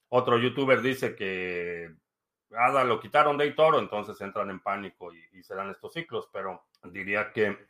otro 0.09 0.37
youtuber 0.37 0.81
dice 0.81 1.15
que 1.15 1.89
Ada 2.51 2.83
lo 2.83 2.99
quitaron 2.99 3.37
de 3.37 3.51
Toro, 3.51 3.79
entonces 3.79 4.19
entran 4.21 4.49
en 4.49 4.59
pánico 4.59 5.13
y, 5.13 5.43
se 5.43 5.55
dan 5.55 5.69
estos 5.69 5.93
ciclos, 5.93 6.29
pero 6.33 6.65
diría 6.83 7.31
que 7.31 7.69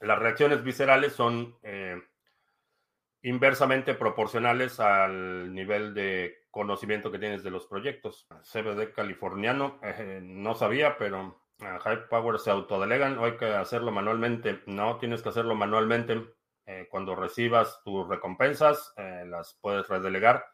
las 0.00 0.18
reacciones 0.18 0.64
viscerales 0.64 1.12
son 1.12 1.56
eh, 1.62 2.02
inversamente 3.24 3.94
proporcionales 3.94 4.78
al 4.80 5.54
nivel 5.54 5.94
de 5.94 6.44
conocimiento 6.50 7.10
que 7.10 7.18
tienes 7.18 7.42
de 7.42 7.50
los 7.50 7.66
proyectos. 7.66 8.28
CBD 8.42 8.92
californiano, 8.92 9.80
eh, 9.82 10.20
no 10.22 10.54
sabía, 10.54 10.98
pero 10.98 11.40
Hype 11.58 12.06
Power 12.10 12.38
se 12.38 12.50
autodelegan 12.50 13.18
o 13.18 13.24
hay 13.24 13.38
que 13.38 13.46
hacerlo 13.46 13.90
manualmente. 13.90 14.62
No, 14.66 14.98
tienes 14.98 15.22
que 15.22 15.30
hacerlo 15.30 15.54
manualmente. 15.54 16.22
Eh, 16.66 16.86
cuando 16.90 17.16
recibas 17.16 17.80
tus 17.82 18.06
recompensas, 18.06 18.92
eh, 18.98 19.24
las 19.26 19.58
puedes 19.60 19.88
redelegar. 19.88 20.44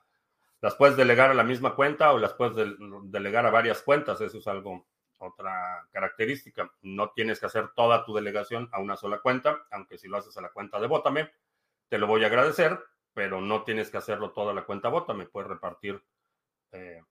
Las 0.61 0.77
puedes 0.77 0.97
delegar 0.97 1.31
a 1.31 1.35
la 1.35 1.43
misma 1.43 1.75
cuenta 1.75 2.13
o 2.13 2.19
las 2.19 2.35
puedes 2.35 2.55
delegar 3.05 3.47
a 3.47 3.51
varias 3.51 3.83
cuentas. 3.83 4.21
Eso 4.21 4.39
es 4.39 4.47
algo, 4.47 4.87
otra 5.19 5.89
característica. 5.91 6.71
No 6.83 7.11
tienes 7.11 7.41
que 7.41 7.47
hacer 7.47 7.71
toda 7.75 8.05
tu 8.05 8.15
delegación 8.15 8.69
a 8.71 8.79
una 8.79 8.97
sola 8.97 9.19
cuenta, 9.19 9.67
aunque 9.73 9.99
si 9.99 10.07
lo 10.07 10.19
haces 10.19 10.37
a 10.37 10.43
la 10.43 10.51
cuenta 10.51 10.79
de 10.79 10.87
Bótame, 10.87 11.31
te 11.90 11.98
lo 11.98 12.07
voy 12.07 12.22
a 12.24 12.29
agradecer, 12.29 12.79
pero 13.12 13.40
no 13.40 13.64
tienes 13.64 13.90
que 13.90 13.98
hacerlo 13.98 14.33
toda 14.33 14.55
la 14.55 14.64
cuenta 14.64 14.88
bota, 14.88 15.12
me 15.12 15.26
puedes 15.26 15.50
repartir 15.50 16.03
eh, 16.70 17.03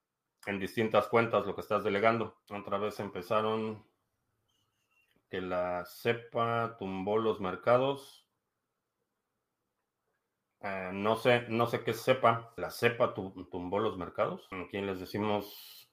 en 0.46 0.60
distintas 0.60 1.08
cuentas 1.08 1.46
lo 1.46 1.54
que 1.54 1.62
estás 1.62 1.84
delegando. 1.84 2.40
Otra 2.50 2.78
vez 2.78 3.00
empezaron 3.02 3.86
que 5.30 5.42
la 5.42 5.86
cepa 5.86 6.78
tumbó 6.80 7.18
los 7.18 7.42
mercados. 7.42 8.26
Eh, 10.62 10.92
no 10.94 11.18
sé, 11.18 11.46
no 11.50 11.68
sé 11.68 11.84
qué 11.84 11.94
cepa. 11.94 12.54
La 12.56 12.72
cepa 12.72 13.14
tumbó 13.14 13.80
los 13.80 13.98
mercados. 13.98 14.48
Aquí 14.52 14.80
les 14.82 15.02
decimos 15.02 15.92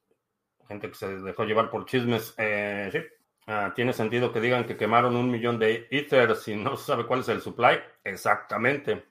gente 0.69 0.89
que 0.89 0.95
se 0.95 1.21
dejó 1.23 1.45
llevar 1.45 1.71
por 1.71 1.87
chismes. 1.87 2.35
Eh, 2.39 2.89
sí, 2.93 2.99
Ah, 3.47 3.73
¿Tiene 3.75 3.93
sentido 3.93 4.33
que 4.33 4.41
digan 4.41 4.67
que 4.67 4.77
quemaron 4.77 5.17
un 5.17 5.31
millón 5.31 5.59
de 5.59 5.87
Ether 5.91 6.35
si 6.37 6.57
no 6.57 6.77
se 6.77 6.87
sabe 6.87 7.07
cuál 7.07 7.21
es 7.21 7.29
el 7.29 7.41
supply? 7.41 7.79
Exactamente. 8.05 9.07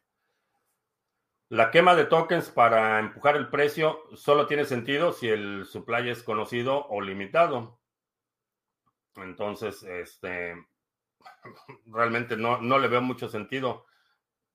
La 1.49 1.71
quema 1.71 1.95
de 1.95 2.05
tokens 2.05 2.49
para 2.49 2.99
empujar 2.99 3.35
el 3.35 3.49
precio 3.49 4.03
solo 4.15 4.45
tiene 4.47 4.65
sentido 4.65 5.13
si 5.13 5.29
el 5.29 5.65
supply 5.65 6.09
es 6.09 6.21
conocido 6.23 6.85
o 6.87 7.01
limitado. 7.01 7.79
Entonces, 9.15 9.83
este, 9.83 10.55
realmente 11.85 12.35
no, 12.35 12.59
no 12.61 12.79
le 12.79 12.87
veo 12.87 13.01
mucho 13.01 13.29
sentido. 13.29 13.85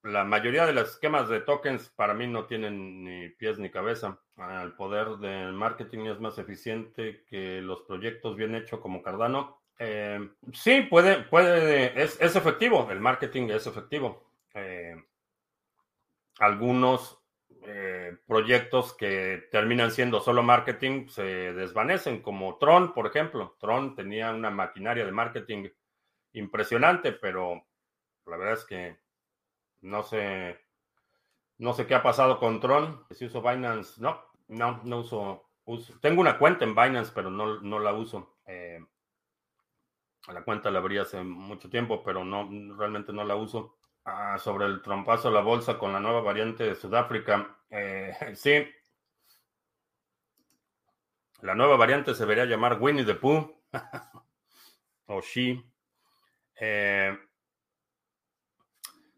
La 0.03 0.23
mayoría 0.23 0.65
de 0.65 0.73
las 0.73 0.97
quemas 0.97 1.29
de 1.29 1.41
tokens 1.41 1.89
para 1.89 2.13
mí 2.13 2.27
no 2.27 2.45
tienen 2.45 3.03
ni 3.03 3.29
pies 3.29 3.59
ni 3.59 3.71
cabeza. 3.71 4.19
El 4.37 4.73
poder 4.73 5.17
del 5.17 5.53
marketing 5.53 6.07
es 6.07 6.19
más 6.19 6.37
eficiente 6.37 7.23
que 7.27 7.61
los 7.61 7.81
proyectos 7.83 8.35
bien 8.35 8.55
hechos 8.55 8.79
como 8.79 9.01
Cardano. 9.01 9.60
Eh, 9.83 10.29
sí, 10.53 10.81
puede, 10.81 11.23
puede, 11.23 12.03
es, 12.03 12.19
efectivo, 12.21 12.87
el 12.91 12.99
marketing 12.99 13.49
es 13.49 13.65
efectivo. 13.65 14.31
Eh, 14.53 14.95
algunos 16.37 17.19
eh, 17.63 18.15
proyectos 18.27 18.93
que 18.93 19.47
terminan 19.49 19.89
siendo 19.89 20.19
solo 20.19 20.43
marketing 20.43 21.07
se 21.07 21.23
desvanecen, 21.23 22.21
como 22.21 22.59
Tron, 22.59 22.93
por 22.93 23.07
ejemplo. 23.07 23.57
Tron 23.59 23.95
tenía 23.95 24.29
una 24.29 24.51
maquinaria 24.51 25.03
de 25.03 25.11
marketing 25.11 25.69
impresionante, 26.33 27.13
pero 27.13 27.65
la 28.27 28.37
verdad 28.37 28.53
es 28.53 28.65
que 28.65 28.99
No 29.81 30.03
sé, 30.03 30.59
no 31.57 31.73
sé 31.73 31.87
qué 31.87 31.95
ha 31.95 32.03
pasado 32.03 32.37
con 32.37 32.59
Tron. 32.59 33.03
Si 33.09 33.25
uso 33.25 33.41
Binance, 33.41 33.99
no, 33.99 34.21
no, 34.47 34.79
no 34.83 34.99
uso. 34.99 35.49
Tengo 36.01 36.21
una 36.21 36.37
cuenta 36.37 36.65
en 36.65 36.75
Binance, 36.75 37.11
pero 37.15 37.31
no, 37.31 37.61
no 37.61 37.79
la 37.79 37.93
uso. 37.93 38.37
La 40.27 40.43
cuenta 40.43 40.69
la 40.71 40.79
abrí 40.79 40.97
hace 40.97 41.23
mucho 41.23 41.69
tiempo, 41.69 42.03
pero 42.03 42.23
no, 42.23 42.49
realmente 42.77 43.11
no 43.11 43.23
la 43.23 43.35
uso. 43.35 43.77
Ah, 44.03 44.37
sobre 44.39 44.65
el 44.65 44.81
trompazo 44.81 45.27
a 45.27 45.31
la 45.31 45.41
bolsa 45.41 45.77
con 45.77 45.93
la 45.93 45.99
nueva 45.99 46.21
variante 46.21 46.63
de 46.63 46.75
Sudáfrica. 46.75 47.57
Eh, 47.69 48.13
sí. 48.35 48.67
La 51.41 51.55
nueva 51.55 51.75
variante 51.75 52.13
se 52.13 52.23
debería 52.23 52.45
llamar 52.45 52.81
Winnie 52.81 53.05
the 53.05 53.15
Pooh. 53.15 53.63
o 55.07 55.21
She. 55.21 55.63
Eh, 56.55 57.17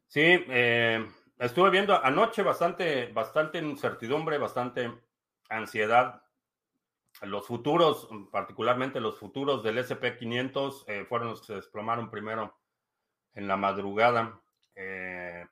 sí, 0.07 0.21
eh, 0.21 1.05
estuve 1.39 1.69
viendo 1.69 2.01
anoche 2.01 2.41
bastante, 2.41 3.07
bastante 3.07 3.57
incertidumbre, 3.57 4.37
bastante 4.37 4.91
ansiedad. 5.49 6.22
Los 7.23 7.47
futuros, 7.47 8.07
particularmente 8.31 8.99
los 8.99 9.17
futuros 9.17 9.63
del 9.63 9.77
SP500, 9.77 10.86
eh, 10.88 11.05
fueron 11.05 11.29
los 11.29 11.41
que 11.41 11.47
se 11.47 11.55
desplomaron 11.55 12.09
primero 12.09 12.57
en 13.33 13.47
la 13.47 13.57
madrugada. 13.57 14.41
Eh, 14.75 15.45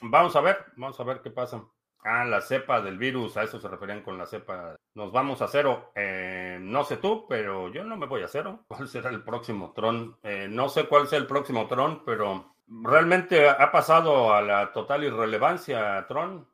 vamos 0.00 0.34
a 0.36 0.40
ver, 0.40 0.66
vamos 0.76 0.98
a 0.98 1.04
ver 1.04 1.20
qué 1.20 1.30
pasa. 1.30 1.64
Ah, 2.04 2.24
la 2.24 2.40
cepa 2.40 2.80
del 2.80 2.96
virus, 2.96 3.36
a 3.36 3.42
eso 3.42 3.58
se 3.58 3.68
referían 3.68 4.02
con 4.02 4.16
la 4.16 4.26
cepa. 4.26 4.76
Nos 4.94 5.12
vamos 5.12 5.42
a 5.42 5.48
cero. 5.48 5.92
Eh, 5.94 6.58
no 6.60 6.84
sé 6.84 6.96
tú, 6.98 7.26
pero 7.28 7.68
yo 7.72 7.84
no 7.84 7.96
me 7.96 8.06
voy 8.06 8.22
a 8.22 8.28
cero. 8.28 8.64
¿Cuál 8.68 8.88
será 8.88 9.10
el 9.10 9.22
próximo 9.22 9.72
Tron? 9.72 10.16
Eh, 10.22 10.46
no 10.48 10.68
sé 10.68 10.86
cuál 10.86 11.06
será 11.08 11.22
el 11.22 11.26
próximo 11.26 11.66
Tron, 11.66 12.04
pero 12.04 12.54
realmente 12.68 13.48
ha 13.48 13.72
pasado 13.72 14.32
a 14.32 14.42
la 14.42 14.72
total 14.72 15.04
irrelevancia 15.04 16.06
Tron. 16.06 16.46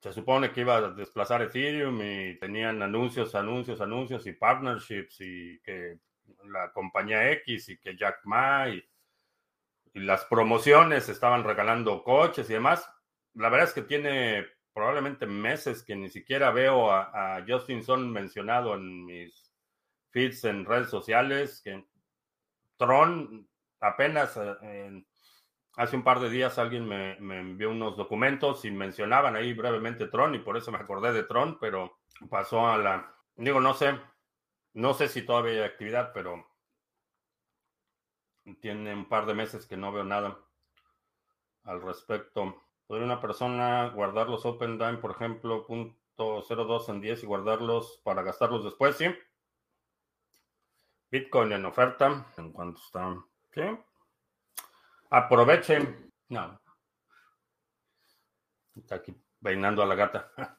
Se 0.00 0.12
supone 0.12 0.52
que 0.52 0.60
iba 0.60 0.76
a 0.76 0.90
desplazar 0.90 1.42
Ethereum 1.42 2.00
y 2.00 2.38
tenían 2.38 2.82
anuncios, 2.82 3.34
anuncios, 3.34 3.80
anuncios 3.80 4.26
y 4.26 4.32
partnerships 4.32 5.20
y 5.20 5.60
que 5.60 5.98
la 6.44 6.72
compañía 6.72 7.30
X 7.32 7.70
y 7.70 7.78
que 7.78 7.96
Jack 7.96 8.20
Ma 8.24 8.68
y, 8.68 8.84
las 9.94 10.24
promociones 10.26 11.08
estaban 11.08 11.42
regalando 11.42 12.04
coches 12.04 12.48
y 12.48 12.52
demás. 12.52 12.88
La 13.34 13.48
verdad 13.48 13.68
es 13.68 13.74
que 13.74 13.82
tiene 13.82 14.46
probablemente 14.72 15.26
meses 15.26 15.82
que 15.82 15.96
ni 15.96 16.08
siquiera 16.08 16.52
veo 16.52 16.92
a, 16.92 17.44
Justin 17.48 17.82
Son 17.82 18.12
mencionado 18.12 18.76
en 18.76 19.06
mis 19.06 19.52
feeds 20.10 20.44
en 20.44 20.64
redes 20.64 20.88
sociales, 20.88 21.60
que 21.64 21.84
Tron 22.76 23.48
apenas 23.80 24.38
eh, 24.62 25.04
hace 25.78 25.94
un 25.94 26.02
par 26.02 26.18
de 26.18 26.28
días 26.28 26.58
alguien 26.58 26.86
me, 26.88 27.12
envió 27.38 27.70
unos 27.70 27.96
documentos 27.96 28.64
y 28.64 28.70
mencionaban 28.70 29.36
ahí 29.36 29.52
brevemente 29.54 30.08
Tron 30.08 30.34
y 30.34 30.40
por 30.40 30.56
eso 30.56 30.72
me 30.72 30.78
acordé 30.78 31.12
de 31.12 31.22
Tron, 31.22 31.56
pero 31.60 31.98
pasó 32.28 32.66
a 32.66 32.76
la, 32.76 33.14
digo, 33.36 33.60
no 33.60 33.74
sé, 33.74 33.96
no 34.74 34.92
sé 34.92 35.06
si 35.06 35.22
todavía 35.22 35.52
hay 35.52 35.60
actividad, 35.60 36.12
pero 36.12 36.44
tiene 38.60 38.92
un 38.92 39.08
par 39.08 39.24
de 39.26 39.34
meses 39.34 39.66
que 39.66 39.76
no 39.76 39.92
veo 39.92 40.02
nada 40.02 40.36
al 41.62 41.80
respecto. 41.80 42.60
¿Podría 42.88 43.06
una 43.06 43.20
persona 43.20 43.88
guardar 43.90 44.28
los 44.28 44.44
Open 44.46 44.78
Dime, 44.78 44.96
por 44.96 45.12
ejemplo, 45.12 45.64
.02 46.16 46.88
en 46.88 47.00
10 47.00 47.22
y 47.22 47.26
guardarlos 47.26 48.00
para 48.02 48.22
gastarlos 48.22 48.64
después? 48.64 48.96
Sí. 48.96 49.06
Bitcoin 51.10 51.52
en 51.52 51.66
oferta. 51.66 52.26
¿En 52.36 52.50
cuanto 52.50 52.80
está? 52.80 53.22
¿Sí? 53.52 53.62
Aprovechen. 55.10 56.10
No. 56.28 56.60
Está 58.76 58.96
aquí 58.96 59.14
peinando 59.42 59.82
a 59.82 59.86
la 59.86 59.94
gata. 59.94 60.32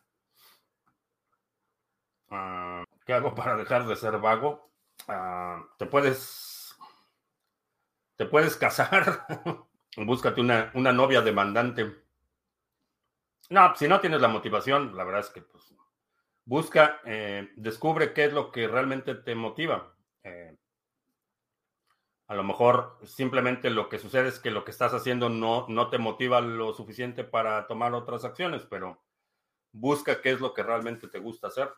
Ah, 2.32 2.84
¿Qué 3.08 3.14
hago 3.14 3.34
para 3.34 3.56
dejar 3.58 3.88
de 3.88 3.96
ser 3.96 4.20
vago? 4.20 4.72
Ah, 5.08 5.66
te 5.80 5.88
puedes. 5.88 6.78
Te 8.18 8.26
puedes 8.28 8.56
casar. 8.56 9.26
Búscate 9.98 10.40
una, 10.40 10.70
una 10.76 10.94
novia 10.94 11.22
demandante. 11.22 12.04
No, 13.50 13.76
si 13.76 13.88
no 13.88 14.00
tienes 14.00 14.22
la 14.22 14.28
motivación, 14.28 14.96
la 14.96 15.04
verdad 15.04 15.22
es 15.22 15.32
que 15.32 15.42
pues, 15.42 15.74
busca, 16.46 17.02
eh, 17.06 17.50
descubre 17.56 18.14
qué 18.14 18.26
es 18.26 18.34
lo 18.34 18.52
que 18.52 18.68
realmente 18.68 19.16
te 19.16 19.34
motiva. 19.34 19.96
Eh, 20.24 20.56
a 22.30 22.36
lo 22.36 22.44
mejor 22.44 22.96
simplemente 23.04 23.72
lo 23.72 23.90
que 23.90 23.98
sucede 23.98 24.30
es 24.30 24.40
que 24.40 24.52
lo 24.52 24.64
que 24.64 24.70
estás 24.70 24.94
haciendo 24.94 25.30
no, 25.30 25.66
no 25.68 25.90
te 25.90 25.98
motiva 25.98 26.42
lo 26.42 26.74
suficiente 26.74 27.24
para 27.24 27.66
tomar 27.66 27.96
otras 27.96 28.24
acciones, 28.24 28.68
pero 28.70 29.02
busca 29.72 30.22
qué 30.22 30.34
es 30.34 30.40
lo 30.40 30.54
que 30.54 30.62
realmente 30.62 31.08
te 31.08 31.18
gusta 31.18 31.48
hacer 31.48 31.72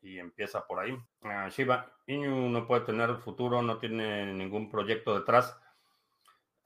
y 0.00 0.18
empieza 0.18 0.66
por 0.66 0.80
ahí. 0.80 0.92
Uh, 0.92 1.50
Shiba 1.50 1.94
no 2.06 2.66
puede 2.66 2.86
tener 2.86 3.16
futuro, 3.18 3.60
no 3.60 3.76
tiene 3.76 4.32
ningún 4.32 4.70
proyecto 4.70 5.14
detrás. 5.14 5.54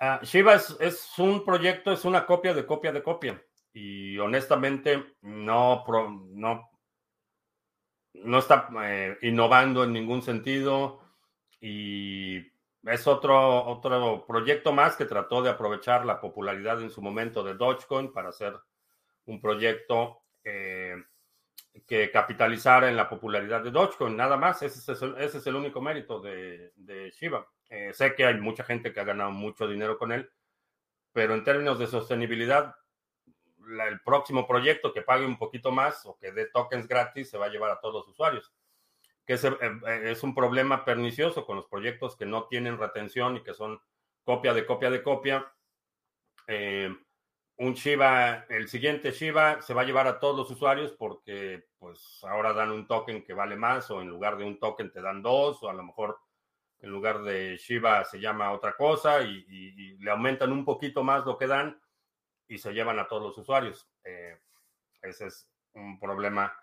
Uh, 0.01 0.25
Shiba 0.25 0.55
es, 0.55 0.77
es, 0.79 1.19
un 1.19 1.45
proyecto, 1.45 1.91
es 1.91 2.05
una 2.05 2.25
copia 2.25 2.55
de 2.55 2.65
copia 2.65 2.93
de 2.93 3.03
copia 3.03 3.45
y 3.73 4.17
honestamente 4.19 5.17
no, 5.23 5.85
no, 6.31 6.71
no 8.13 8.39
está 8.39 8.69
eh, 8.85 9.19
innovando 9.23 9.83
en 9.83 9.93
ningún 9.93 10.23
sentido 10.23 11.01
y 11.61 12.52
es 12.85 13.07
otro, 13.07 13.65
otro 13.65 14.25
proyecto 14.27 14.73
más 14.73 14.97
que 14.97 15.05
trató 15.05 15.43
de 15.43 15.51
aprovechar 15.51 16.05
la 16.05 16.21
popularidad 16.21 16.81
en 16.83 16.91
su 16.91 17.01
momento 17.01 17.43
de 17.45 17.55
Dogecoin 17.55 18.13
para 18.13 18.31
hacer 18.31 18.59
un 19.27 19.41
proyecto 19.41 20.23
eh, 20.43 20.97
que 21.87 22.11
capitalizara 22.11 22.89
en 22.89 22.97
la 22.97 23.09
popularidad 23.09 23.63
de 23.63 23.71
Dogecoin, 23.71 24.17
nada 24.17 24.37
más. 24.37 24.63
Ese 24.63 24.93
es 24.93 25.03
el, 25.03 25.17
ese 25.19 25.39
es 25.39 25.47
el 25.47 25.55
único 25.55 25.81
mérito 25.81 26.21
de, 26.21 26.73
de 26.77 27.11
Shiba. 27.11 27.47
Eh, 27.71 27.93
sé 27.95 28.15
que 28.15 28.27
hay 28.27 28.35
mucha 28.35 28.65
gente 28.65 28.93
que 28.93 29.01
ha 29.01 29.05
ganado 29.05 29.31
mucho 29.31 29.67
dinero 29.67 29.97
con 29.97 30.13
él, 30.13 30.31
pero 31.13 31.35
en 31.35 31.45
términos 31.45 31.79
de 31.79 31.87
sostenibilidad, 31.87 32.75
el 33.89 34.01
próximo 34.01 34.47
proyecto 34.47 34.93
que 34.93 35.03
pague 35.03 35.25
un 35.25 35.39
poquito 35.39 35.71
más 35.71 36.05
o 36.05 36.19
que 36.19 36.33
dé 36.33 36.47
tokens 36.47 36.87
gratis 36.89 37.31
se 37.31 37.39
va 37.39 37.47
a 37.47 37.49
llevar 37.49 37.71
a 37.71 37.81
todos 37.81 37.95
los 37.95 38.09
usuarios. 38.09 38.53
Que 39.27 39.35
es, 39.35 39.45
eh, 39.45 39.57
eh, 39.61 40.03
es 40.07 40.23
un 40.23 40.35
problema 40.35 40.85
pernicioso 40.85 41.47
con 41.47 41.57
los 41.57 41.67
proyectos 41.67 42.17
que 42.17 42.27
no 42.27 42.47
tienen 42.49 42.79
retención 42.79 43.37
y 43.37 43.43
que 43.43 43.55
son 43.55 43.81
copia 44.25 44.53
de 44.53 44.67
copia 44.67 44.91
de 44.91 45.03
copia. 45.03 45.53
Eh, 46.47 46.95
un 47.57 47.75
Shiba, 47.75 48.47
el 48.49 48.69
siguiente 48.69 49.13
Shiba 49.13 49.63
se 49.63 49.75
va 49.75 49.83
a 49.83 49.85
llevar 49.85 50.07
a 50.07 50.19
todos 50.19 50.37
los 50.37 50.51
usuarios 50.51 50.93
porque 50.93 51.69
pues 51.79 52.21
ahora 52.25 52.53
dan 52.53 52.73
un 52.73 52.87
token 52.87 53.23
que 53.25 53.35
vale 53.35 53.57
más 53.57 53.91
o 53.91 54.01
en 54.01 54.09
lugar 54.09 54.37
de 54.37 54.45
un 54.45 54.59
token 54.59 54.91
te 54.91 55.01
dan 55.01 55.23
dos 55.23 55.63
o 55.63 55.69
a 55.69 55.73
lo 55.73 55.85
mejor 55.85 56.19
en 56.81 56.91
lugar 56.91 57.23
de 57.23 57.57
Shiba 57.57 58.05
se 58.05 58.19
llama 58.19 58.51
otra 58.51 58.75
cosa 58.77 59.23
y 59.23 59.97
le 59.99 60.11
aumentan 60.11 60.51
un 60.51 60.65
poquito 60.65 61.05
más 61.05 61.25
lo 61.25 61.39
que 61.39 61.47
dan 61.47 61.81
y 62.49 62.59
se 62.59 62.73
llevan 62.73 62.99
a 62.99 63.07
todos 63.07 63.23
los 63.23 63.39
usuarios. 63.39 63.89
Ese 65.03 65.27
es 65.27 65.49
un 65.75 65.99
problema 65.99 66.55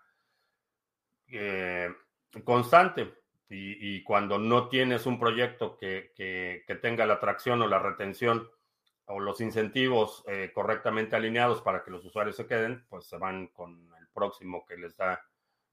constante. 2.44 3.14
Y, 3.52 4.04
cuando 4.04 4.38
no 4.38 4.68
tienes 4.68 5.06
un 5.06 5.18
proyecto 5.18 5.76
que, 5.76 6.64
tenga 6.80 7.04
la 7.04 7.14
atracción 7.14 7.60
o 7.62 7.66
la 7.66 7.80
retención 7.80 8.48
o 9.06 9.18
los 9.18 9.40
incentivos 9.40 10.22
eh, 10.28 10.52
correctamente 10.54 11.16
alineados 11.16 11.60
para 11.62 11.82
que 11.82 11.90
los 11.90 12.04
usuarios 12.04 12.36
se 12.36 12.46
queden, 12.46 12.86
pues 12.88 13.06
se 13.06 13.18
van 13.18 13.48
con 13.48 13.92
el 13.98 14.06
próximo 14.14 14.64
que 14.64 14.76
les 14.76 14.96
da, 14.96 15.20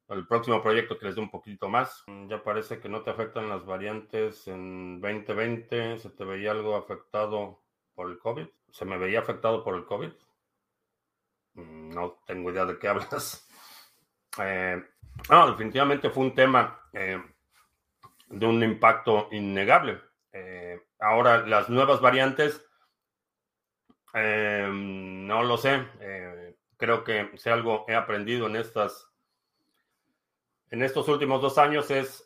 el 0.10 0.26
próximo 0.26 0.64
proyecto 0.64 0.98
que 0.98 1.06
les 1.06 1.16
dé 1.16 1.22
un 1.22 1.30
poquito 1.30 1.70
más. 1.70 2.04
Ya 2.28 2.42
parece 2.42 2.80
que 2.80 2.90
no 2.90 3.04
te 3.04 3.12
afectan 3.12 3.48
las 3.48 3.64
variantes 3.64 4.48
en 4.48 5.00
2020. 5.00 6.00
¿Se 6.00 6.10
te 6.10 6.26
veía 6.26 6.52
algo 6.52 6.76
afectado 6.76 7.62
por 7.94 8.10
el 8.10 8.18
COVID? 8.18 8.48
¿Se 8.72 8.86
me 8.86 8.98
veía 8.98 9.20
afectado 9.20 9.64
por 9.64 9.76
el 9.76 9.86
COVID? 9.86 10.12
Mm, 11.54 11.90
no 11.90 12.20
tengo 12.26 12.52
idea 12.52 12.66
de 12.66 12.80
qué 12.80 12.88
hablas. 12.90 13.47
Eh, 14.40 14.84
definitivamente 15.48 16.10
fue 16.10 16.24
un 16.24 16.36
tema 16.36 16.80
eh, 16.94 17.22
de 18.28 18.46
un 18.46 18.64
impacto 18.64 19.30
innegable. 19.32 20.00
Eh, 20.32 20.82
ahora, 21.00 21.46
las 21.46 21.70
nuevas 21.70 22.02
variantes, 22.02 22.64
no 24.14 25.44
lo 25.44 25.58
sé. 25.58 25.86
creo 26.78 27.04
que 27.04 27.32
si 27.38 27.50
algo 27.50 27.86
he 27.88 27.94
aprendido 27.94 28.48
en 28.48 28.56
estas, 28.56 29.12
en 30.72 30.82
estos 30.82 31.08
últimos 31.08 31.40
dos 31.40 31.60
años 31.60 31.92
es 31.92 32.26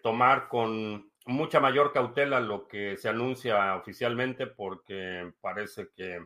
tomar 0.00 0.46
con 0.46 1.10
mucha 1.26 1.60
mayor 1.60 1.92
cautela 1.92 2.40
lo 2.40 2.68
que 2.68 2.96
se 2.96 3.08
anuncia 3.08 3.74
oficialmente 3.76 4.46
porque 4.46 5.32
parece 5.40 5.90
que 5.94 6.24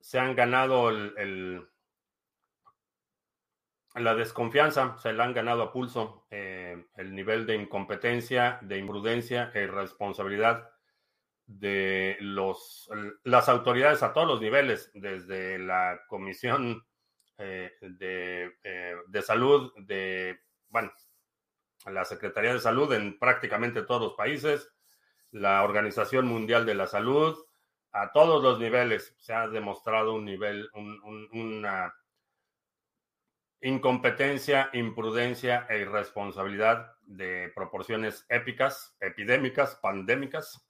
se 0.00 0.18
han 0.18 0.34
ganado 0.34 0.90
el, 0.90 1.68
la 3.94 4.14
desconfianza, 4.14 4.96
se 4.98 5.12
la 5.12 5.24
han 5.24 5.34
ganado 5.34 5.62
a 5.62 5.72
pulso 5.72 6.26
eh, 6.30 6.86
el 6.96 7.14
nivel 7.14 7.46
de 7.46 7.56
incompetencia, 7.56 8.58
de 8.62 8.78
imprudencia 8.78 9.50
e 9.54 9.62
irresponsabilidad 9.64 10.70
de 11.46 12.16
los, 12.20 12.88
las 13.24 13.48
autoridades 13.48 14.02
a 14.04 14.12
todos 14.12 14.28
los 14.28 14.40
niveles, 14.40 14.90
desde 14.94 15.58
la 15.58 16.02
Comisión 16.06 16.86
eh, 17.38 17.72
de, 17.80 18.52
eh, 18.62 18.94
de, 19.08 19.22
Salud, 19.22 19.72
de, 19.76 20.38
bueno, 20.68 20.92
la 21.86 22.04
Secretaría 22.04 22.52
de 22.52 22.60
Salud 22.60 22.92
en 22.92 23.18
prácticamente 23.18 23.82
todos 23.82 24.02
los 24.02 24.14
países, 24.14 24.72
la 25.32 25.64
Organización 25.64 26.26
Mundial 26.26 26.64
de 26.64 26.74
la 26.76 26.86
Salud, 26.86 27.36
a 27.92 28.12
todos 28.12 28.40
los 28.40 28.60
niveles 28.60 29.16
se 29.18 29.34
ha 29.34 29.48
demostrado 29.48 30.14
un 30.14 30.24
nivel, 30.24 30.70
una 31.32 31.92
incompetencia, 33.62 34.70
imprudencia 34.72 35.66
e 35.68 35.80
irresponsabilidad 35.80 36.92
de 37.02 37.52
proporciones 37.54 38.24
épicas, 38.28 38.96
epidémicas, 39.00 39.76
pandémicas. 39.76 40.66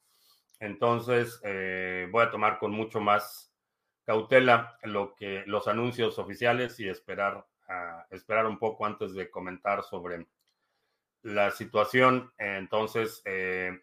Entonces, 0.59 1.40
eh, 1.44 2.09
voy 2.11 2.24
a 2.24 2.31
tomar 2.31 2.59
con 2.59 2.72
mucho 2.72 3.00
más 3.00 3.55
cautela 4.05 4.79
lo 4.83 5.14
que 5.14 5.44
los 5.46 5.68
anuncios 5.68 6.18
oficiales 6.18 6.81
y 6.81 6.88
esperar, 6.88 7.46
esperar 8.11 8.46
un 8.46 8.59
poco 8.59 8.85
antes 8.85 9.14
de 9.14 9.31
comentar 9.31 9.85
sobre 9.85 10.26
la 11.22 11.50
situación. 11.53 12.33
Entonces, 12.38 13.22
eh, 13.24 13.79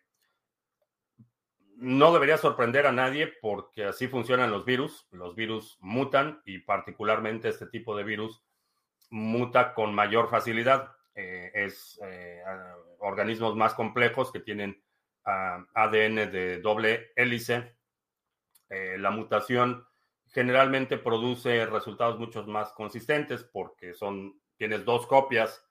no 1.78 2.12
debería 2.12 2.38
sorprender 2.38 2.88
a 2.88 2.92
nadie 2.92 3.28
porque 3.42 3.86
así 3.86 4.08
funcionan 4.08 4.52
los 4.52 4.66
virus. 4.66 5.08
Los 5.12 5.36
virus 5.36 5.78
mutan 5.80 6.42
y 6.44 6.60
particularmente 6.60 7.50
este 7.50 7.68
tipo 7.68 7.96
de 7.96 8.04
virus 8.04 8.44
muta 9.10 9.74
con 9.74 9.94
mayor 9.94 10.30
facilidad. 10.30 10.92
Eh, 11.16 11.52
es 11.54 12.00
eh, 12.04 12.44
organismos 13.00 13.56
más 13.56 13.74
complejos 13.74 14.32
que 14.32 14.40
tienen 14.40 14.82
ADN 15.24 16.32
de 16.32 16.60
doble 16.62 17.12
hélice. 17.16 17.76
Eh, 18.70 18.98
la 19.00 19.12
mutación 19.12 19.86
generalmente 20.28 20.98
produce 20.98 21.66
resultados 21.66 22.20
mucho 22.20 22.46
más 22.46 22.72
consistentes 22.74 23.44
porque 23.44 23.94
son, 23.94 24.40
tienes 24.58 24.86
dos 24.86 25.08
copias 25.08 25.66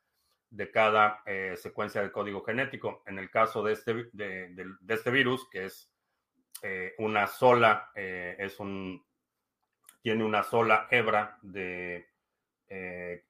de 0.51 0.71
cada 0.71 1.23
secuencia 1.57 2.03
de 2.03 2.13
código 2.13 2.43
genético. 2.43 3.03
En 3.07 3.19
el 3.19 3.31
caso 3.31 3.63
de 3.63 3.73
este, 3.73 4.09
de 4.13 4.77
este 4.89 5.11
virus, 5.11 5.49
que 5.51 5.67
es 5.67 5.93
una 6.99 7.27
sola, 7.27 7.91
es 7.95 8.59
un, 8.61 9.05
tiene 10.01 10.25
una 10.25 10.43
sola 10.43 10.87
hebra 10.91 11.39
de 11.43 12.09
eh, 12.69 13.25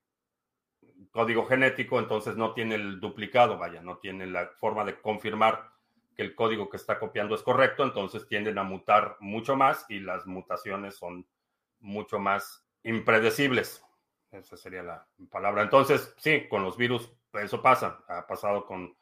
código 1.11 1.47
genético, 1.47 1.99
entonces 1.99 2.37
no 2.37 2.53
tiene 2.55 2.75
el 2.75 3.01
duplicado, 3.01 3.59
vaya, 3.59 3.83
no 3.83 3.99
tiene 3.99 4.27
la 4.27 4.49
forma 4.59 4.85
de 4.85 5.01
confirmar 5.01 5.71
que 6.15 6.23
el 6.23 6.35
código 6.35 6.71
que 6.71 6.77
está 6.77 6.99
copiando 6.99 7.35
es 7.35 7.43
correcto, 7.43 7.85
entonces 7.85 8.27
tienden 8.27 8.59
a 8.59 8.63
mutar 8.63 9.17
mucho 9.21 9.57
más 9.57 9.85
y 9.89 10.01
las 10.01 10.27
mutaciones 10.27 10.97
son 10.97 11.27
mucho 11.81 12.19
más 12.19 12.67
impredecibles. 12.83 13.85
Esa 14.31 14.57
sería 14.57 14.83
la 14.83 15.07
palabra. 15.31 15.63
Entonces, 15.63 16.15
sí, 16.19 16.49
con 16.49 16.63
los 16.63 16.77
virus 16.77 17.11
eso 17.35 17.63
pasa. 17.63 18.03
Ha 18.09 18.27
pasado 18.27 18.67
con 18.67 18.97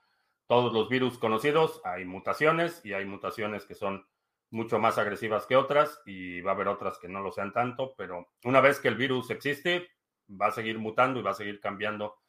todos 0.47 0.73
los 0.73 0.89
virus 0.89 1.19
conocidos. 1.19 1.81
Hay 1.85 2.05
mutaciones 2.05 2.85
y 2.85 2.93
hay 2.93 3.05
mutaciones 3.05 3.65
que 3.65 3.75
son 3.75 4.07
mucho 4.51 4.79
más 4.79 4.99
agresivas 4.99 5.47
que 5.47 5.57
otras 5.57 6.01
y 6.07 6.41
va 6.41 6.53
a 6.53 6.55
haber 6.55 6.69
otras 6.69 6.99
que 6.99 7.09
no 7.09 7.21
lo 7.21 7.33
sean 7.33 7.53
tanto, 7.53 7.95
pero 7.97 8.29
una 8.45 8.61
vez 8.61 8.79
que 8.79 8.89
el 8.89 8.95
virus 8.95 9.31
existe, 9.31 9.89
va 10.29 10.47
a 10.47 10.53
seguir 10.53 10.79
mutando 10.79 11.21
y 11.21 11.23
va 11.23 11.31
a 11.31 11.35
seguir 11.35 11.61
cambiando 11.61 12.21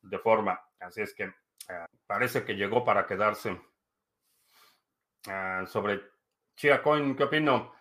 de 0.00 0.18
forma. 0.18 0.60
Así 0.80 1.02
es 1.02 1.14
que 1.14 1.24
eh, 1.24 1.86
parece 2.06 2.44
que 2.44 2.54
llegó 2.54 2.84
para 2.84 3.06
quedarse. 3.06 3.60
Ah, 5.28 5.64
sobre 5.66 6.02
ChiaCoin, 6.56 7.14
¿qué 7.16 7.24
opino? 7.24 7.74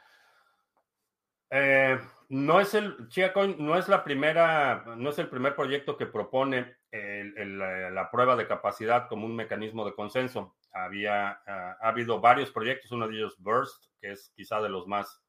Eh, 1.50 2.00
no 2.30 2.60
es 2.60 2.74
el 2.76 3.08
ChiaCoin, 3.10 3.56
no 3.60 3.78
es 3.78 3.90
la 3.90 4.04
primera, 4.04 4.84
no 4.96 5.10
es 5.10 5.20
el 5.20 5.28
primer 5.28 5.56
proyecto 5.56 5.98
que 5.98 6.06
propone 6.06 6.78
la 6.92 8.10
prueba 8.12 8.36
de 8.36 8.48
capacidad 8.48 9.08
como 9.08 9.26
un 9.26 9.36
mecanismo 9.36 9.86
de 9.86 9.96
consenso 9.96 10.56
había 10.74 11.42
ah, 11.46 11.78
ha 11.82 11.90
habido 11.90 12.20
varios 12.20 12.52
proyectos, 12.52 12.92
uno 12.92 13.08
de 13.08 13.16
ellos 13.16 13.36
Burst, 13.40 13.86
que 14.00 14.12
es 14.12 14.32
quizá 14.36 14.62
de 14.62 14.70
los 14.70 14.88
más 14.88 15.22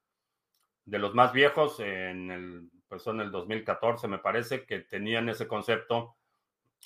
de 0.85 0.99
los 0.99 1.15
más 1.15 1.33
viejos 1.33 1.79
en 1.81 2.31
el 2.31 2.71
pues 2.93 3.07
en 3.07 3.21
el 3.21 3.31
2014 3.31 4.07
me 4.07 4.19
parece 4.19 4.67
que 4.67 4.81
tenían 4.81 5.27
ese 5.31 5.49
concepto 5.49 6.19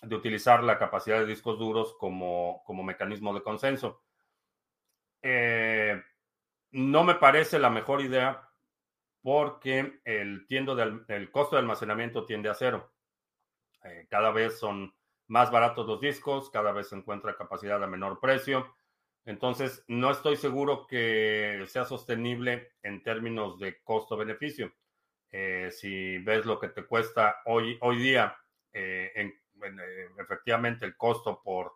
de 0.02 0.14
utilizar 0.14 0.62
la 0.62 0.78
capacidad 0.78 1.18
de 1.18 1.26
discos 1.26 1.58
duros 1.58 1.96
como, 1.98 2.62
como 2.64 2.84
mecanismo 2.84 3.34
de 3.34 3.42
consenso. 3.42 4.04
Eh, 5.20 6.00
no 6.70 7.02
me 7.02 7.16
parece 7.16 7.58
la 7.58 7.70
mejor 7.70 8.02
idea 8.02 8.48
porque 9.20 10.00
el, 10.04 10.46
tiendo 10.46 10.80
el 10.80 11.30
costo 11.32 11.56
de 11.56 11.62
almacenamiento 11.62 12.24
tiende 12.24 12.50
a 12.50 12.54
cero. 12.54 12.94
Eh, 13.82 14.06
cada 14.08 14.30
vez 14.30 14.60
son 14.60 14.94
más 15.26 15.50
baratos 15.50 15.88
los 15.88 16.00
discos, 16.00 16.50
cada 16.50 16.70
vez 16.70 16.90
se 16.90 16.94
encuentra 16.94 17.36
capacidad 17.36 17.82
a 17.82 17.88
menor 17.88 18.20
precio. 18.20 18.76
Entonces, 19.24 19.84
no 19.88 20.12
estoy 20.12 20.36
seguro 20.36 20.86
que 20.86 21.64
sea 21.66 21.84
sostenible 21.84 22.74
en 22.84 23.02
términos 23.02 23.58
de 23.58 23.82
costo-beneficio. 23.82 24.72
Eh, 25.30 25.70
si 25.70 26.18
ves 26.18 26.46
lo 26.46 26.58
que 26.58 26.68
te 26.68 26.84
cuesta 26.84 27.42
hoy, 27.46 27.78
hoy 27.80 27.98
día, 27.98 28.36
eh, 28.72 29.12
eh, 29.14 30.08
efectivamente 30.18 30.84
el 30.84 30.96
costo 30.96 31.42
por 31.42 31.74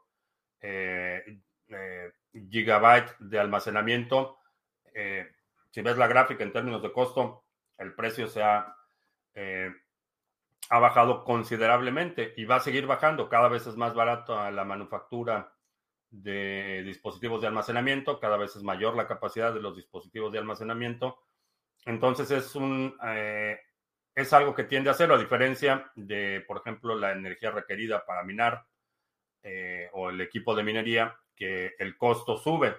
gigabyte 2.50 3.16
de 3.18 3.38
almacenamiento, 3.38 4.38
si 5.70 5.82
ves 5.82 5.96
la 5.96 6.06
gráfica 6.06 6.44
en 6.44 6.52
términos 6.52 6.82
de 6.82 6.92
costo, 6.92 7.44
el 7.78 7.94
precio 7.94 8.26
se 8.28 8.42
ha 8.42 8.76
ha 10.70 10.78
bajado 10.78 11.24
considerablemente 11.24 12.32
y 12.36 12.44
va 12.44 12.56
a 12.56 12.60
seguir 12.60 12.86
bajando. 12.86 13.28
Cada 13.28 13.48
vez 13.48 13.66
es 13.66 13.76
más 13.76 13.92
barato 13.92 14.50
la 14.50 14.64
manufactura 14.64 15.52
de 16.10 16.82
dispositivos 16.84 17.40
de 17.40 17.48
almacenamiento, 17.48 18.20
cada 18.20 18.36
vez 18.36 18.54
es 18.56 18.62
mayor 18.62 18.96
la 18.96 19.08
capacidad 19.08 19.52
de 19.52 19.60
los 19.60 19.76
dispositivos 19.76 20.32
de 20.32 20.38
almacenamiento. 20.38 21.18
Entonces 21.84 22.30
es 22.30 22.54
un 22.54 22.96
eh, 23.04 23.58
es 24.14 24.32
algo 24.32 24.54
que 24.54 24.64
tiende 24.64 24.90
a 24.90 24.92
hacerlo, 24.92 25.14
a 25.14 25.18
diferencia 25.18 25.90
de, 25.94 26.44
por 26.46 26.58
ejemplo, 26.58 26.94
la 26.94 27.12
energía 27.12 27.50
requerida 27.50 28.04
para 28.04 28.24
minar 28.24 28.66
eh, 29.42 29.88
o 29.92 30.10
el 30.10 30.20
equipo 30.20 30.54
de 30.54 30.64
minería, 30.64 31.16
que 31.34 31.74
el 31.78 31.96
costo 31.96 32.36
sube. 32.36 32.76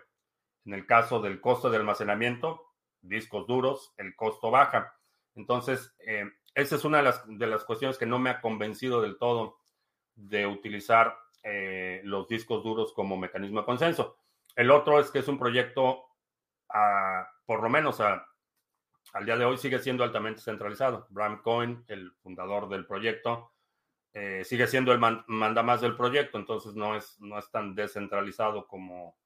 En 0.65 0.73
el 0.73 0.85
caso 0.85 1.19
del 1.19 1.41
costo 1.41 1.69
de 1.69 1.77
almacenamiento, 1.77 2.73
discos 3.01 3.47
duros, 3.47 3.93
el 3.97 4.15
costo 4.15 4.51
baja. 4.51 4.95
Entonces, 5.33 5.95
eh, 6.05 6.25
esa 6.53 6.75
es 6.75 6.85
una 6.85 7.01
de 7.25 7.47
las, 7.47 7.63
cuestiones 7.63 7.97
que 7.97 8.05
no 8.05 8.19
me 8.19 8.29
ha 8.29 8.41
convencido 8.41 9.01
del 9.01 9.17
todo 9.17 9.57
de 10.15 10.45
utilizar 10.45 11.17
los 12.03 12.27
discos 12.27 12.63
duros 12.63 12.93
como 12.93 13.17
mecanismo 13.17 13.61
de 13.61 13.65
consenso. 13.65 14.17
El 14.55 14.69
otro 14.69 14.99
es 14.99 15.09
que 15.09 15.19
es 15.19 15.27
un 15.27 15.39
proyecto, 15.39 16.05
por 17.47 17.63
lo 17.63 17.69
menos 17.69 17.99
al 19.13 19.25
día 19.25 19.37
de 19.37 19.45
hoy, 19.45 19.57
sigue 19.57 19.79
siendo 19.79 20.03
altamente 20.03 20.41
centralizado. 20.41 21.07
Bram 21.09 21.41
Cohen, 21.41 21.83
el 21.87 22.11
fundador 22.23 22.69
del 22.69 22.85
proyecto, 22.85 23.51
eh, 24.13 24.43
sigue 24.43 24.67
siendo 24.67 24.91
el 24.91 24.99
manda 24.99 25.23
mandamás 25.27 25.81
del 25.81 25.95
proyecto, 25.95 26.37
entonces 26.37 26.75
no 26.75 26.95
es, 26.95 27.19
no 27.21 27.37
es 27.39 27.49
tan 27.49 27.75
descentralizado 27.75 28.67
como 28.67 29.17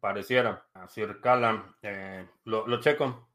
pareciera. 0.00 0.66
Así, 0.74 1.02
Cala, 1.22 1.76
eh, 1.82 2.26
lo, 2.44 2.80
checo. 2.80 3.28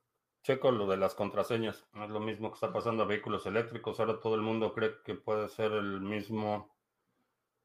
Checo 0.44 0.72
lo 0.72 0.88
de 0.88 0.98
las 0.98 1.16
contraseñas. 1.16 1.88
Es 1.96 2.10
lo 2.10 2.20
mismo 2.20 2.50
que 2.50 2.56
está 2.56 2.72
pasando 2.72 3.04
a 3.04 3.08
vehículos 3.08 3.46
eléctricos. 3.48 4.00
Ahora 4.00 4.20
todo 4.20 4.36
el 4.36 4.42
mundo 4.42 4.74
cree 4.74 4.94
que 5.04 5.16
puede 5.16 5.50
ser 5.50 5.72
el 5.72 6.02
mismo 6.02 6.76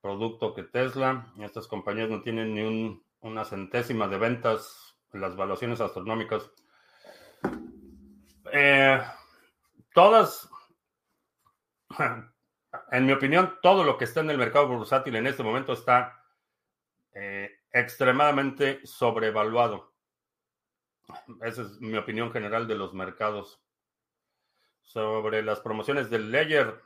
producto 0.01 0.55
que 0.55 0.63
Tesla. 0.63 1.31
Estas 1.41 1.67
compañías 1.67 2.09
no 2.09 2.23
tienen 2.23 2.55
ni 2.55 3.05
una 3.21 3.45
centésima 3.45 4.09
de 4.09 4.17
ventas 4.17 4.99
en 5.13 5.21
las 5.21 5.37
valuaciones 5.37 5.83
astronómicas. 5.83 6.51
Eh, 8.53 9.01
todas, 9.95 10.49
en 12.93 13.07
mi 13.07 13.13
opinión, 13.13 13.59
todo 13.63 13.85
lo 13.85 13.97
que 13.97 14.05
está 14.05 14.21
en 14.21 14.31
el 14.31 14.39
mercado 14.39 14.69
bursátil 14.69 15.17
en 15.17 15.27
este 15.27 15.43
momento 15.43 15.73
está 15.73 16.25
eh, 17.13 17.51
extremadamente 17.73 18.85
sobrevaluado. 18.85 19.93
Esa 21.43 21.63
es 21.63 21.81
mi 21.81 21.97
opinión 21.97 22.31
general 22.31 22.67
de 22.67 22.77
los 22.77 22.95
mercados. 22.95 23.61
Sobre 24.83 25.43
las 25.43 25.61
promociones 25.61 26.11
del 26.11 26.31
Ledger. 26.31 26.83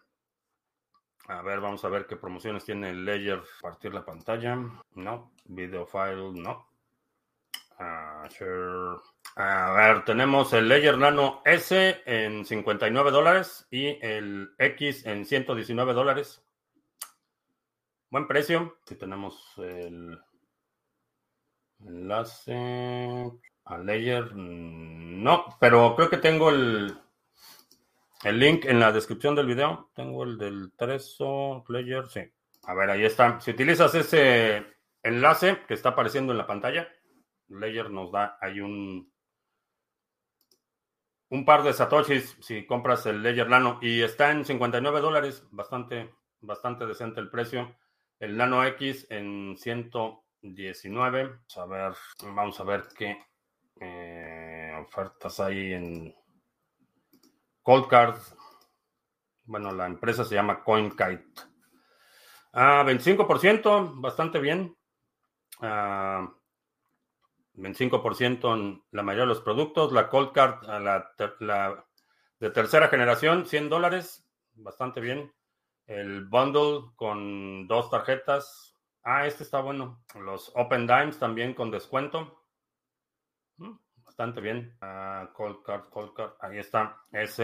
A 1.27 1.41
ver, 1.43 1.61
vamos 1.61 1.85
a 1.85 1.89
ver 1.89 2.07
qué 2.07 2.17
promociones 2.17 2.65
tiene 2.65 2.91
el 2.91 3.05
Ledger. 3.05 3.43
Partir 3.63 3.95
la 3.95 4.05
pantalla. 4.05 4.59
No. 4.95 5.33
Video 5.45 5.87
file. 5.87 6.33
A 7.79 9.73
ver, 9.73 10.05
tenemos 10.05 10.53
el 10.53 10.69
Ledger 10.69 10.97
Nano 10.97 11.43
S 11.45 12.03
en 12.07 12.45
59 12.45 13.11
dólares 13.11 13.67
y 13.71 13.99
el 14.05 14.55
X 14.59 15.07
en 15.07 15.25
119 15.25 15.93
dólares. 15.93 16.43
Buen 18.11 18.29
precio. 18.29 18.79
Si 18.87 18.95
tenemos 18.95 19.55
el 19.59 20.19
enlace. 21.85 23.33
A 23.67 23.79
Ledger, 23.79 24.35
mm, 24.35 25.23
no, 25.23 25.47
pero 25.59 25.97
creo 25.97 26.11
que 26.11 26.19
tengo 26.19 26.51
el, 26.51 26.95
el 28.23 28.39
link 28.39 28.67
en 28.67 28.79
la 28.79 28.93
descripción 28.93 29.35
del 29.35 29.47
video. 29.47 29.91
Tengo 29.95 30.23
el 30.25 30.37
del 30.37 30.73
Trezor 30.77 31.65
Ledger, 31.71 32.07
sí. 32.07 32.21
A 32.65 32.75
ver, 32.75 32.91
ahí 32.91 33.05
está. 33.05 33.41
Si 33.41 33.51
utilizas 33.51 33.95
ese 33.95 34.67
enlace 35.03 35.63
que 35.67 35.75
está 35.75 35.91
apareciendo 35.91 36.33
en 36.33 36.39
la 36.39 36.47
pantalla, 36.47 36.89
Ledger 37.49 37.91
nos 37.91 38.11
da 38.11 38.39
ahí 38.41 38.61
un, 38.61 39.13
un 41.31 41.45
par 41.45 41.63
de 41.63 41.73
satoshis 41.73 42.37
si 42.41 42.67
compras 42.67 43.07
el 43.07 43.23
Ledger 43.23 43.49
Nano 43.49 43.79
y 43.83 44.03
está 44.03 44.31
en 44.31 44.45
59 44.45 45.01
dólares, 45.01 45.47
bastante, 45.51 46.15
bastante 46.41 46.87
decente 46.87 47.21
el 47.21 47.31
precio. 47.31 47.77
El 48.19 48.37
Nano 48.37 48.65
X 48.65 49.07
en 49.11 49.57
119. 49.59 51.25
Vamos 51.25 51.57
a 51.57 51.67
ver, 51.67 51.93
vamos 52.35 52.61
a 52.61 52.65
ver 52.65 52.85
qué 52.97 53.19
eh, 53.81 54.73
ofertas 54.81 55.41
hay 55.41 55.73
en 55.73 56.15
Cold 57.63 57.89
Card. 57.89 58.17
Bueno, 59.47 59.73
la 59.73 59.87
empresa 59.87 60.25
se 60.25 60.35
llama 60.35 60.63
CoinKite. 60.63 61.55
Ah, 62.53 62.85
25%, 62.87 64.01
bastante 64.01 64.39
bien. 64.39 64.77
Ah, 65.61 66.33
25% 67.57 68.55
en 68.55 68.83
la 68.91 69.03
mayoría 69.03 69.23
de 69.23 69.29
los 69.29 69.41
productos. 69.41 69.93
La 69.93 70.09
Cold 70.09 70.33
Card, 70.33 70.65
la, 70.67 71.85
de 72.41 72.51
tercera 72.51 72.89
generación, 72.89 73.47
100 73.47 73.69
dólares, 73.69 74.29
bastante 74.55 75.01
bien. 75.01 75.33
El 75.87 76.25
bundle 76.25 76.93
con 76.97 77.67
dos 77.67 77.91
tarjetas. 77.91 78.75
Ah, 79.03 79.27
este 79.27 79.45
está 79.45 79.61
bueno. 79.61 80.03
Los 80.19 80.51
Open 80.55 80.87
Dimes 80.87 81.19
también 81.19 81.55
con 81.55 81.71
descuento. 81.71 82.43
Mm, 83.59 83.77
bastante 83.97 84.41
bien. 84.41 84.77
Cold 85.35 85.63
Card, 85.63 85.89
Cold 85.91 86.15
Card. 86.15 86.33
Ahí 86.41 86.59
está. 86.59 87.05
Es, 87.13 87.41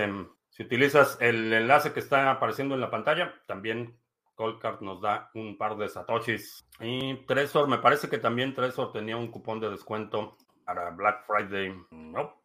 si 0.49 0.63
utilizas 0.63 1.19
el 1.21 1.53
enlace 1.53 1.93
que 1.93 2.01
está 2.01 2.31
apareciendo 2.31 2.75
en 2.75 2.81
la 2.81 2.91
pantalla, 2.91 3.35
también 3.47 4.00
Coldcard 4.41 4.81
nos 4.81 5.03
da 5.03 5.31
un 5.35 5.59
par 5.59 5.77
de 5.77 5.87
satoshis. 5.87 6.65
Y 6.81 7.15
Trezor, 7.27 7.69
me 7.69 7.77
parece 7.77 8.09
que 8.09 8.17
también 8.17 8.55
Trezor 8.55 8.91
tenía 8.91 9.15
un 9.15 9.31
cupón 9.31 9.61
de 9.61 9.69
descuento 9.69 10.39
para 10.65 10.89
Black 10.93 11.27
Friday. 11.27 11.75
No. 11.91 12.41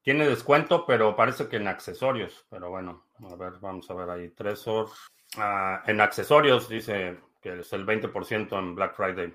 Tiene 0.00 0.26
descuento, 0.26 0.86
pero 0.86 1.14
parece 1.14 1.46
que 1.46 1.56
en 1.56 1.68
accesorios. 1.68 2.46
Pero 2.48 2.70
bueno, 2.70 3.04
a 3.30 3.36
ver, 3.36 3.58
vamos 3.60 3.90
a 3.90 3.94
ver 3.94 4.08
ahí. 4.08 4.30
Trezor. 4.30 4.88
Ah, 5.36 5.82
en 5.86 6.00
accesorios 6.00 6.70
dice 6.70 7.20
que 7.42 7.60
es 7.60 7.70
el 7.74 7.84
20% 7.84 8.58
en 8.58 8.74
Black 8.74 8.96
Friday. 8.96 9.34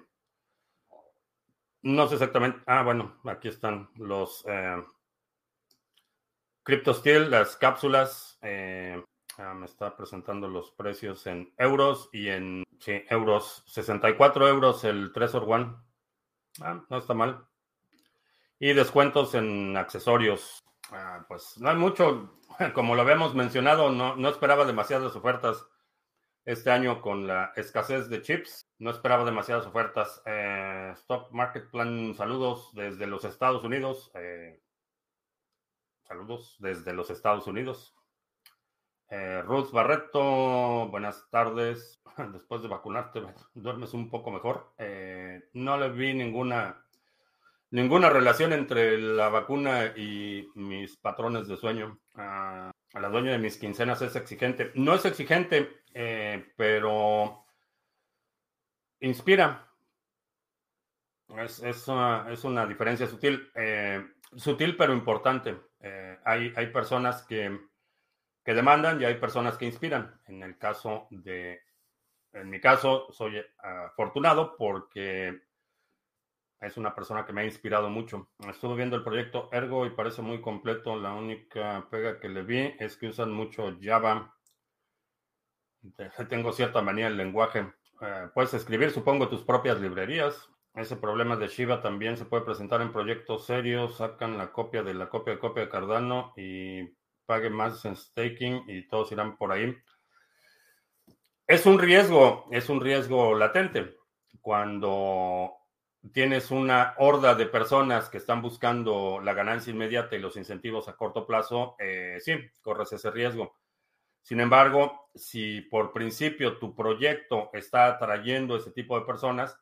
No 1.83 2.07
sé 2.07 2.15
exactamente. 2.15 2.62
Ah, 2.65 2.81
bueno, 2.81 3.19
aquí 3.25 3.49
están 3.49 3.91
los 3.97 4.43
eh, 4.47 4.81
CryptoSteel, 6.63 7.29
las 7.29 7.57
cápsulas. 7.57 8.39
Eh, 8.41 9.03
Ah, 9.38 9.54
me 9.56 9.65
está 9.65 9.96
presentando 9.98 10.48
los 10.48 10.72
precios 10.72 11.26
en 11.26 11.54
euros 11.58 12.10
y 12.12 12.30
en 12.30 12.63
sí, 12.80 13.04
euros. 13.10 13.63
64 13.65 14.48
euros 14.48 14.84
el 14.84 15.12
Trezor 15.12 15.46
One. 15.48 15.76
Ah, 16.62 16.84
no 16.88 16.98
está 16.98 17.13
mal. 17.15 17.48
Y 18.60 18.74
descuentos 18.74 19.34
en 19.34 19.76
accesorios. 19.76 20.60
Ah, 20.91 21.26
pues 21.28 21.58
no 21.58 21.69
hay 21.69 21.76
mucho. 21.76 22.39
Como 22.76 22.96
lo 22.96 23.02
habíamos 23.02 23.34
mencionado, 23.34 23.91
no, 23.91 24.15
no 24.15 24.30
esperaba 24.30 24.65
demasiadas 24.65 25.15
ofertas 25.15 25.65
este 26.46 26.69
año 26.69 27.02
con 27.02 27.26
la 27.26 27.54
escasez 27.56 28.10
de 28.10 28.22
chips. 28.22 28.67
No 28.78 28.91
esperaba 28.91 29.26
demasiadas 29.26 29.65
ofertas. 29.65 30.22
Eh, 30.28 30.93
Market 31.32 31.72
Plan, 31.72 32.13
saludos 32.15 32.69
desde 32.74 33.08
los 33.08 33.26
Estados 33.26 33.63
Unidos. 33.63 34.12
Eh, 34.13 34.62
saludos 36.04 36.56
desde 36.60 36.93
los 36.93 37.10
Estados 37.10 37.48
Unidos. 37.48 37.96
Eh, 39.15 39.43
Ruth 39.43 39.69
Barreto, 39.71 40.88
buenas 40.89 41.30
tardes. 41.30 42.02
Después 42.34 42.63
de 42.63 42.67
vacunarte, 42.67 43.21
duermes 43.54 43.93
un 43.93 44.10
poco 44.10 44.32
mejor. 44.32 44.73
Eh, 44.80 45.49
no 45.54 45.78
le 45.78 45.89
vi 45.89 46.15
ninguna, 46.15 46.84
ninguna 47.69 48.10
relación 48.10 48.54
entre 48.54 48.97
la 48.97 49.30
vacuna 49.30 49.93
y 49.95 50.49
mis 50.56 50.97
patrones 50.97 51.47
de 51.47 51.58
sueño. 51.58 51.99
a 52.15 52.71
la 52.93 53.10
dueña 53.10 53.34
de 53.34 53.38
mis 53.38 53.58
quincenas 53.58 54.02
es 54.02 54.15
exigente. 54.15 54.71
No 54.73 54.95
es 54.95 55.06
exigente, 55.06 55.84
eh, 55.93 56.52
pero 56.58 57.45
inspira. 58.99 59.69
Es, 61.38 61.62
es, 61.62 61.88
una, 61.88 62.26
es 62.32 62.43
una 62.43 62.65
diferencia 62.65 63.06
sutil. 63.06 63.47
Eh, 63.54 64.04
sutil, 64.36 64.76
pero 64.76 64.91
importante. 64.91 65.56
hay, 66.26 66.52
hay 66.56 66.67
personas 66.67 67.21
que 67.28 67.72
que 68.43 68.53
demandan 68.53 69.01
y 69.01 69.06
hay 69.06 69.15
personas 69.15 69.58
que 69.58 69.65
inspiran. 69.65 70.19
En 70.27 70.43
el 70.43 70.58
caso 70.58 71.08
de, 71.10 71.62
en 72.34 72.49
mi 72.49 72.60
caso, 72.60 73.08
soy 73.12 73.43
afortunado 73.60 74.56
porque 74.58 75.41
es 76.60 76.77
una 76.77 76.95
persona 76.95 77.25
que 77.25 77.34
me 77.34 77.41
ha 77.41 77.45
inspirado 77.45 77.89
mucho. 77.89 78.29
Estuve 78.47 78.75
viendo 78.75 78.95
el 78.95 79.03
proyecto 79.03 79.49
Ergo 79.51 79.86
y 79.86 79.91
parece 79.91 80.21
muy 80.21 80.41
completo. 80.41 80.95
La 80.95 81.13
única 81.13 81.88
pega 81.89 82.19
que 82.19 82.29
le 82.29 82.43
vi 82.43 82.73
es 82.79 82.97
que 82.97 83.08
usan 83.08 83.32
mucho 83.32 83.77
Java. 83.82 84.36
Tengo 86.29 86.53
cierta 86.53 86.82
manía 86.82 87.06
del 87.06 87.17
lenguaje. 87.17 87.71
Eh, 88.01 88.27
puedes 88.34 88.53
escribir, 88.53 88.91
supongo, 88.91 89.29
tus 89.29 89.43
propias 89.43 89.79
librerías. 89.79 90.49
Ese 90.73 90.95
problema 90.95 91.36
de 91.36 91.49
Shiva 91.49 91.82
también 91.82 92.17
se 92.17 92.25
puede 92.25 92.45
presentar 92.45 92.82
en 92.82 92.91
proyectos 92.91 93.45
serios. 93.45 93.97
Sacan 93.97 94.38
la 94.38 94.51
copia 94.51 94.84
de 94.84 94.93
la 94.93 95.10
copia 95.10 95.34
de 95.34 95.39
copia 95.39 95.63
de 95.63 95.69
Cardano 95.69 96.34
y 96.36 96.95
pague 97.25 97.49
más 97.49 97.83
en 97.86 97.95
staking 97.95 98.63
y 98.67 98.88
todos 98.88 99.12
irán 99.12 99.38
por 99.38 99.51
ahí. 99.51 99.75
Es 101.47 101.65
un 101.65 101.79
riesgo, 101.79 102.47
es 102.51 102.69
un 102.69 102.81
riesgo 102.81 103.36
latente. 103.36 103.97
Cuando 104.41 105.53
tienes 106.12 106.51
una 106.51 106.95
horda 106.97 107.36
de 107.36 107.45
personas 107.45 108.09
que 108.09 108.17
están 108.17 108.41
buscando 108.41 109.21
la 109.21 109.33
ganancia 109.33 109.71
inmediata 109.71 110.15
y 110.15 110.19
los 110.19 110.36
incentivos 110.36 110.88
a 110.88 110.95
corto 110.95 111.25
plazo, 111.25 111.75
eh, 111.79 112.17
sí, 112.19 112.33
corres 112.62 112.91
ese 112.91 113.12
riesgo. 113.12 113.57
Sin 114.21 114.39
embargo, 114.39 115.09
si 115.15 115.62
por 115.62 115.91
principio 115.91 116.57
tu 116.57 116.75
proyecto 116.75 117.49
está 117.53 117.88
atrayendo 117.88 118.55
ese 118.55 118.71
tipo 118.71 118.97
de 118.97 119.05
personas, 119.05 119.57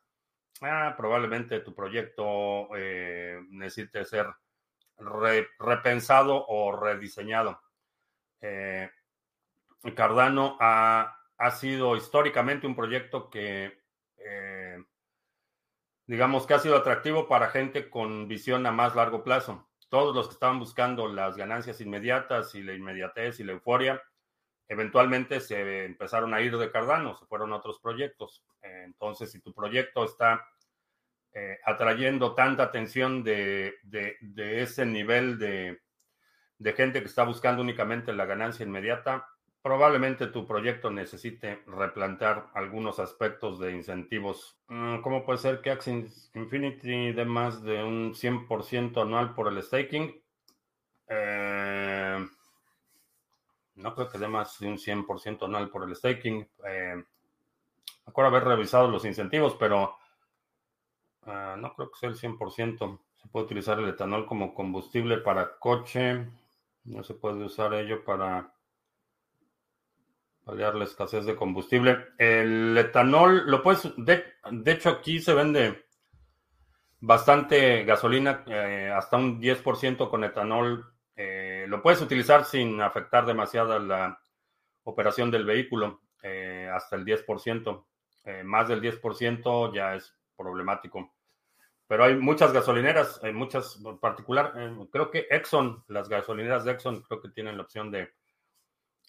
ah, 0.62 0.94
probablemente 0.96 1.60
tu 1.60 1.74
proyecto 1.74 2.68
eh, 2.76 3.40
necesite 3.50 4.04
ser 4.04 4.26
repensado 5.58 6.46
o 6.46 6.72
rediseñado. 6.72 7.60
Eh, 8.40 8.90
Cardano 9.94 10.56
ha, 10.60 11.18
sido 11.58 11.96
históricamente 11.96 12.66
un 12.66 12.76
proyecto 12.76 13.28
que, 13.28 13.82
eh, 14.16 14.84
digamos, 16.06 16.46
que 16.46 16.54
ha 16.54 16.58
sido 16.60 16.76
atractivo 16.76 17.26
para 17.26 17.48
gente 17.48 17.90
con 17.90 18.28
visión 18.28 18.64
a 18.66 18.70
más 18.70 18.94
largo 18.94 19.24
plazo. 19.24 19.68
Todos 19.88 20.14
los 20.14 20.28
que 20.28 20.34
estaban 20.34 20.60
buscando 20.60 21.08
las 21.08 21.36
ganancias 21.36 21.80
inmediatas 21.80 22.54
y 22.54 22.62
la 22.62 22.74
inmediatez 22.74 23.40
y 23.40 23.44
la 23.44 23.52
euforia, 23.52 24.00
eventualmente 24.68 25.40
se 25.40 25.84
empezaron 25.84 26.32
a 26.32 26.40
ir 26.40 26.56
de 26.56 26.70
Cardano, 26.70 27.16
se 27.16 27.26
fueron 27.26 27.52
a 27.52 27.56
otros 27.56 27.80
proyectos. 27.80 28.44
entonces, 28.62 29.32
si 29.32 29.40
tu 29.40 29.52
proyecto 29.52 30.04
está 30.04 30.46
eh, 31.34 31.58
atrayendo 31.64 32.34
tanta 32.34 32.64
atención 32.64 33.24
de, 33.24 33.74
ese 34.36 34.84
nivel 34.84 35.38
de, 35.38 35.80
gente 36.76 37.00
que 37.00 37.06
está 37.06 37.24
buscando 37.24 37.62
únicamente 37.62 38.12
la 38.12 38.26
ganancia 38.26 38.66
inmediata, 38.66 39.26
probablemente 39.62 40.26
tu 40.26 40.46
proyecto 40.46 40.90
necesite 40.90 41.62
replantear 41.66 42.50
algunos 42.52 42.98
aspectos 42.98 43.58
de 43.60 43.72
incentivos. 43.72 44.58
Mm, 44.68 45.00
¿Cómo 45.00 45.24
puede 45.24 45.38
ser 45.38 45.60
que 45.60 45.70
Axie 45.70 46.06
Infinity 46.34 47.12
dé 47.12 47.24
más 47.24 47.62
de 47.62 47.82
un 47.82 48.14
100% 48.14 49.00
anual 49.00 49.34
por 49.34 49.48
el 49.48 49.62
staking? 49.62 50.20
Eh, 51.08 52.26
no 53.76 53.94
creo 53.94 54.08
que 54.08 54.18
dé 54.18 54.28
más 54.28 54.58
de 54.58 54.68
un 54.68 54.78
100% 54.78 55.46
anual 55.46 55.70
por 55.70 55.88
el 55.88 55.96
staking. 55.96 56.46
Eh, 56.66 57.02
acuerdo 58.04 58.30
haber 58.30 58.44
revisado 58.44 58.88
los 58.88 59.04
incentivos, 59.04 59.56
pero 59.58 59.96
Ah, 61.24 61.56
no 61.58 61.74
creo 61.74 61.90
que 61.90 61.98
sea 61.98 62.08
el 62.08 62.16
100%. 62.16 63.00
Se 63.20 63.28
puede 63.28 63.46
utilizar 63.46 63.78
el 63.78 63.88
etanol 63.88 64.26
como 64.26 64.54
combustible 64.54 65.18
para 65.18 65.58
coche. 65.58 66.26
No 66.84 67.02
se 67.04 67.14
puede 67.14 67.44
usar 67.44 67.74
ello 67.74 68.04
para 68.04 68.52
paliar 70.44 70.74
la 70.74 70.84
escasez 70.84 71.24
de 71.24 71.36
combustible. 71.36 72.08
El 72.18 72.76
etanol 72.76 73.48
lo 73.48 73.62
puedes, 73.62 73.88
de, 73.96 74.24
hecho 74.66 74.90
aquí 74.90 75.20
se 75.20 75.34
vende 75.34 75.84
bastante 77.00 77.84
gasolina, 77.84 78.44
eh, 78.46 78.92
hasta 78.94 79.16
un 79.16 79.40
10% 79.40 80.10
con 80.10 80.24
etanol. 80.24 80.92
Eh, 81.14 81.66
lo 81.68 81.82
puedes 81.82 82.00
utilizar 82.00 82.44
sin 82.44 82.80
afectar 82.80 83.26
demasiado 83.26 83.78
la 83.78 84.18
operación 84.84 85.30
del 85.30 85.44
vehículo, 85.44 86.02
eh, 86.22 86.68
hasta 86.72 86.96
el 86.96 87.04
10%. 87.04 87.86
más 88.44 88.68
del 88.68 88.80
10% 88.80 89.74
ya 89.74 89.96
es 89.96 90.14
problemático. 90.42 91.12
pero 91.86 92.04
hay 92.04 92.16
muchas 92.16 92.52
gasolineras, 92.52 93.20
hay 93.22 93.32
muchas 93.32 93.78
en 93.84 93.98
particular, 93.98 94.52
eh, 94.56 94.88
creo 94.90 95.10
que 95.10 95.26
Exxon, 95.30 95.84
las 95.88 96.08
gasolineras 96.08 96.64
de 96.64 96.72
Exxon, 96.72 97.02
creo 97.02 97.20
que 97.20 97.28
tienen 97.28 97.56
la 97.56 97.64
opción 97.64 97.90
de 97.90 98.12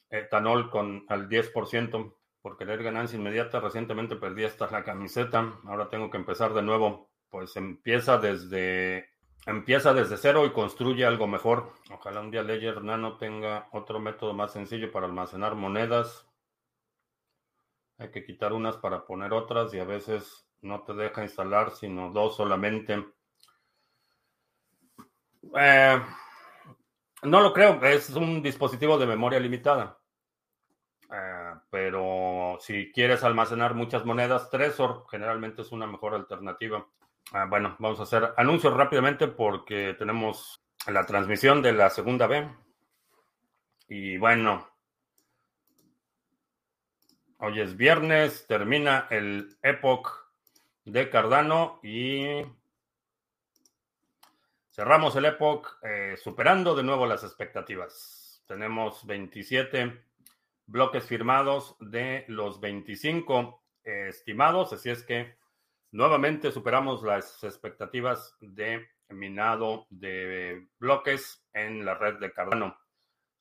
etanol 0.10 0.70
con 0.70 1.06
al 1.10 1.28
10% 1.28 2.16
por 2.42 2.58
querer 2.58 2.84
ganancia 2.84 3.18
inmediata. 3.18 3.60
Recientemente 3.60 4.16
perdí 4.18 4.44
hasta 4.44 4.70
la 4.70 4.84
camiseta, 4.84 5.60
ahora 5.66 5.90
tengo 5.90 6.10
que 6.12 6.18
empezar 6.18 6.54
de 6.54 6.62
nuevo. 6.62 7.10
Pues 7.30 7.56
empieza 7.56 8.18
desde 8.18 9.10
empieza 9.46 9.94
desde 9.94 10.18
cero 10.18 10.46
y 10.46 10.52
construye 10.52 11.06
algo 11.06 11.28
mejor. 11.28 11.74
Ojalá 11.92 12.22
un 12.22 12.32
día 12.32 12.44
Ledger 12.44 12.84
Nano 12.84 13.18
tenga 13.18 13.70
otro 13.72 14.00
método 14.00 14.34
más 14.34 14.54
sencillo 14.54 14.92
para 14.92 15.08
almacenar 15.08 15.56
monedas. 15.56 16.28
Hay 17.98 18.12
que 18.12 18.24
quitar 18.24 18.54
unas 18.54 18.78
para 18.78 19.06
poner 19.06 19.34
otras 19.34 19.74
y 19.74 19.80
a 19.80 19.86
veces 19.86 20.43
no 20.64 20.82
te 20.84 20.94
deja 20.94 21.24
instalar 21.24 21.72
sino 21.72 22.10
dos 22.12 22.36
solamente. 22.36 23.06
Eh, 25.56 26.02
no 27.24 27.42
lo 27.42 27.54
creo, 27.54 27.84
es 27.84 28.10
un 28.12 28.42
dispositivo 28.42 28.98
de 28.98 29.06
memoria 29.06 29.40
limitada. 29.40 30.00
Eh, 31.12 31.54
pero 31.70 32.58
si 32.60 32.92
quieres 32.92 33.24
almacenar 33.24 33.76
muchas 33.76 34.06
monedas, 34.06 34.50
Trezor 34.50 35.06
generalmente 35.10 35.62
es 35.62 35.72
una 35.72 35.86
mejor 35.86 36.16
alternativa. 36.16 36.88
Ah, 37.34 37.46
bueno, 37.50 37.76
vamos 37.80 38.00
a 38.00 38.04
hacer 38.04 38.34
anuncios 38.38 38.74
rápidamente 38.74 39.28
porque 39.28 39.96
tenemos 39.98 40.66
la 40.88 41.06
transmisión 41.06 41.62
de 41.62 41.74
la 41.74 41.90
segunda 41.90 42.28
B. 42.28 42.50
Y 43.88 44.18
bueno, 44.18 44.68
hoy 47.40 47.62
es 47.62 47.78
viernes, 47.78 48.48
termina 48.48 49.08
el 49.10 49.58
Epoch 49.62 50.23
de 50.86 51.10
Cardano 51.10 51.80
y 51.84 52.42
cerramos 54.70 55.16
el 55.16 55.26
Epoch 55.26 55.78
eh, 55.84 56.16
superando 56.18 56.76
de 56.76 56.84
nuevo 56.84 57.06
las 57.06 57.24
expectativas. 57.24 58.44
Tenemos 58.48 59.06
27 59.06 60.04
bloques 60.66 61.06
firmados 61.06 61.76
de 61.80 62.26
los 62.28 62.60
25 62.60 63.64
estimados, 63.84 64.72
así 64.74 64.90
es 64.90 65.04
que 65.04 65.36
nuevamente 65.92 66.52
superamos 66.52 67.04
las 67.04 67.44
expectativas 67.44 68.36
de 68.40 68.88
minado 69.10 69.88
de 69.90 70.68
bloques 70.80 71.46
en 71.54 71.86
la 71.86 71.96
red 71.96 72.20
de 72.20 72.32
Cardano. 72.32 72.78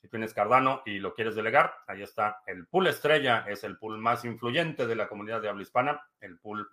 Si 0.00 0.08
tienes 0.08 0.34
Cardano 0.34 0.82
y 0.84 0.98
lo 0.98 1.14
quieres 1.14 1.36
delegar, 1.36 1.74
ahí 1.86 2.02
está 2.02 2.42
el 2.46 2.66
pool 2.66 2.88
estrella, 2.88 3.44
es 3.48 3.62
el 3.62 3.78
pool 3.78 3.98
más 3.98 4.24
influyente 4.24 4.86
de 4.86 4.96
la 4.96 5.08
comunidad 5.08 5.40
de 5.40 5.48
habla 5.48 5.62
hispana, 5.62 6.02
el 6.20 6.38
pool 6.40 6.68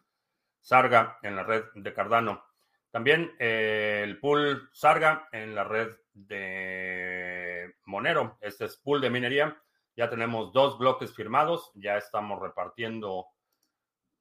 Sarga 0.62 1.20
en 1.22 1.36
la 1.36 1.44
red 1.44 1.66
de 1.76 1.94
Cardano. 1.94 2.44
También 2.92 3.36
eh, 3.40 4.02
el 4.04 4.20
pool 4.20 4.70
Sarga 4.74 5.30
en 5.32 5.54
la 5.54 5.64
red 5.64 5.96
de 6.14 7.76
Monero. 7.86 8.38
Este 8.42 8.66
es 8.66 8.78
pool 8.78 9.02
de 9.02 9.10
minería. 9.10 9.62
Ya 9.96 10.10
tenemos 10.10 10.52
dos 10.54 10.78
bloques 10.80 11.14
firmados. 11.14 11.72
Ya 11.76 11.98
estamos 11.98 12.42
repartiendo 12.42 13.28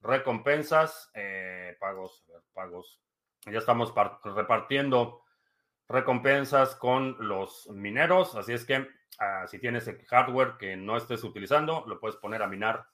recompensas, 0.01 1.11
eh, 1.15 1.77
pagos, 1.81 2.25
pagos. 2.53 3.01
Ya 3.47 3.59
estamos 3.59 3.93
repartiendo 4.25 5.23
recompensas 5.89 6.77
con 6.77 7.17
los 7.21 7.69
mineros. 7.71 8.35
Así 8.35 8.53
es 8.53 8.65
que 8.65 8.87
ah, 9.19 9.47
si 9.47 9.59
tienes 9.59 9.89
el 9.89 10.05
hardware 10.07 10.57
que 10.59 10.77
no 10.77 10.97
estés 10.97 11.25
utilizando, 11.25 11.85
lo 11.87 11.99
puedes 11.99 12.17
poner 12.17 12.43
a 12.43 12.47
minar 12.49 12.87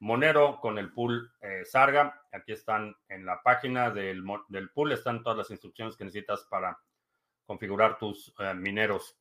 Monero 0.00 0.58
con 0.60 0.78
el 0.78 0.92
pool 0.92 1.30
eh, 1.40 1.62
Sarga. 1.64 2.22
Aquí 2.32 2.52
están 2.52 2.96
en 3.08 3.26
la 3.26 3.42
página 3.42 3.90
del, 3.90 4.24
pool, 4.74 4.92
están 4.92 5.22
todas 5.22 5.38
las 5.38 5.50
instrucciones 5.50 5.96
que 5.96 6.04
necesitas 6.04 6.46
para 6.50 6.78
configurar 7.44 7.98
tus 7.98 8.34
eh, 8.38 8.54
mineros. 8.54 9.18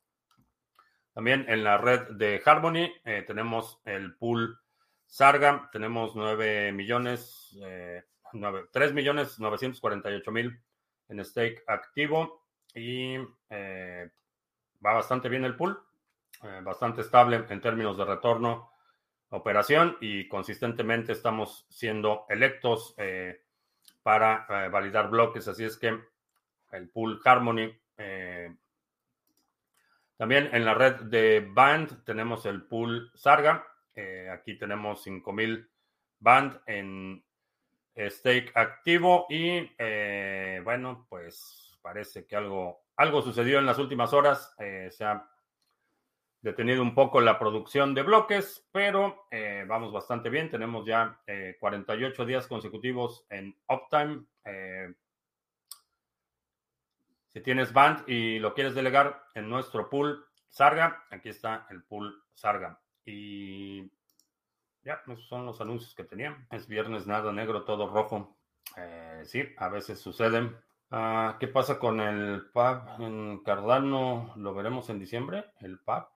También 1.14 1.46
en 1.50 1.66
la 1.66 1.78
red 1.78 2.12
de 2.12 2.42
Harmony 2.46 2.94
eh, 3.04 3.24
tenemos 3.28 3.82
el 3.84 4.16
pool 4.16 4.58
Sarga, 5.06 5.70
tenemos 5.74 6.16
9 6.16 6.72
millones, 6.72 7.58
3 8.72 8.94
millones 8.94 9.40
948 9.40 10.32
mil 10.32 10.62
en 11.08 11.26
stake 11.26 11.64
activo 11.66 12.46
y 12.76 13.18
va 13.18 14.94
bastante 14.94 15.28
bien 15.28 15.46
el 15.46 15.56
pool, 15.56 15.82
bastante 16.62 17.02
estable 17.02 17.44
en 17.50 17.60
términos 17.60 17.98
de 17.98 18.06
retorno 18.06 18.69
operación 19.30 19.98
y 20.02 20.28
consistentemente 20.28 21.12
estamos 21.12 21.66
siendo 21.70 22.26
electos 22.30 22.96
eh, 22.98 23.42
para 24.02 24.46
eh, 24.50 24.70
validar 24.70 25.10
bloques. 25.10 25.48
Así 25.48 25.64
es 25.64 25.78
que 25.78 26.00
el 26.72 26.90
pool 26.90 27.20
Harmony. 27.24 27.72
Eh, 27.98 28.56
también 30.18 30.50
en 30.52 30.66
la 30.66 30.74
red 30.74 31.02
de 31.04 31.48
Band 31.52 32.04
tenemos 32.04 32.46
el 32.46 32.64
pool 32.64 33.12
Sarga. 33.14 33.66
aquí 34.32 34.58
tenemos 34.58 35.04
5000 35.04 35.70
Band 36.20 36.62
en 36.66 37.24
stake 37.96 38.52
activo 38.56 39.26
y 39.30 39.70
bueno, 40.64 41.06
pues 41.10 41.78
parece 41.82 42.26
que 42.26 42.36
algo, 42.36 42.84
algo 42.98 43.22
sucedió 43.22 43.60
en 43.60 43.66
las 43.66 43.78
últimas 43.78 44.12
horas. 44.12 44.54
se 44.58 45.06
ha 45.06 45.26
detenido 46.42 46.82
un 46.82 46.96
poco 46.96 47.20
la 47.22 47.38
producción 47.38 47.94
de 47.94 48.04
bloques, 48.04 48.66
pero 48.72 49.28
eh, 49.32 49.66
vamos 49.68 49.92
bastante 49.92 50.30
bien. 50.30 50.50
Tenemos 50.50 50.86
ya 50.86 51.20
48 51.60 52.22
eh, 52.22 52.26
días 52.26 52.48
consecutivos 52.48 53.26
en 53.30 53.56
uptime. 53.68 54.26
Eh, 54.46 54.94
si 57.28 57.42
tienes 57.42 57.74
Band 57.74 58.08
y 58.08 58.40
lo 58.40 58.54
quieres 58.54 58.74
delegar 58.74 59.24
en 59.36 59.50
nuestro 59.50 59.90
pool 59.90 60.26
Sarga, 60.48 61.06
aquí 61.12 61.30
está 61.30 61.68
el 61.70 61.84
pool 61.84 62.24
Sarga. 62.34 62.80
Y 63.06 63.92
ya, 64.84 65.02
esos 65.08 65.28
son 65.28 65.46
los 65.46 65.62
anuncios 65.62 65.94
que 65.94 66.04
tenía. 66.04 66.48
Es 66.52 66.68
viernes, 66.68 67.06
nada 67.06 67.32
negro, 67.32 67.66
todo 67.66 67.88
rojo. 67.88 68.38
sí, 69.24 69.44
a 69.58 69.70
veces 69.70 70.00
suceden. 70.00 70.58
Ah, 70.92 71.38
¿Qué 71.40 71.48
pasa 71.48 71.78
con 71.78 72.00
el 72.00 72.50
pub 72.52 72.82
en 73.00 73.44
Cardano? 73.44 74.34
¿Lo 74.38 74.56
veremos 74.56 74.90
en 74.90 74.98
diciembre? 74.98 75.46
¿El 75.60 75.78
pub? 75.80 76.08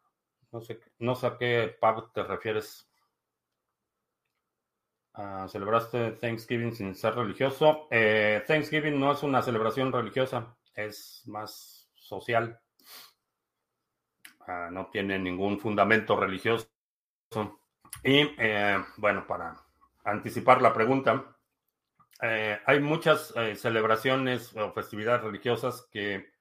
No 0.53 0.61
sé, 0.61 0.79
no 0.99 1.15
sé 1.15 1.25
a 1.25 1.37
qué 1.37 1.75
pub 1.81 2.13
te 2.13 2.21
refieres. 2.21 2.87
Ah, 5.15 5.47
¿Celebraste 5.49 6.11
Thanksgiving 6.11 6.71
sin 6.73 6.93
ser 6.93 7.15
religioso? 7.15 7.87
Eh, 7.89 8.43
Thanksgiving 8.45 8.99
no 8.99 9.11
es 9.11 9.23
una 9.23 9.41
celebración 9.41 9.91
religiosa, 9.91 10.55
es 10.75 11.23
más 11.25 11.89
social. 11.95 12.59
Ah, 14.41 14.69
no 14.71 14.91
tiene 14.91 15.17
ningún 15.17 15.59
fundamento 15.59 16.15
religioso. 16.15 16.69
Y 18.03 18.19
eh, 18.37 18.77
bueno, 18.97 19.25
para 19.25 19.55
anticipar 20.03 20.61
la 20.61 20.71
pregunta, 20.71 21.35
eh, 22.21 22.59
hay 22.63 22.79
muchas 22.79 23.33
celebraciones 23.55 24.55
o 24.55 24.71
festividades 24.71 25.23
religiosas 25.23 25.87
que 25.91 26.31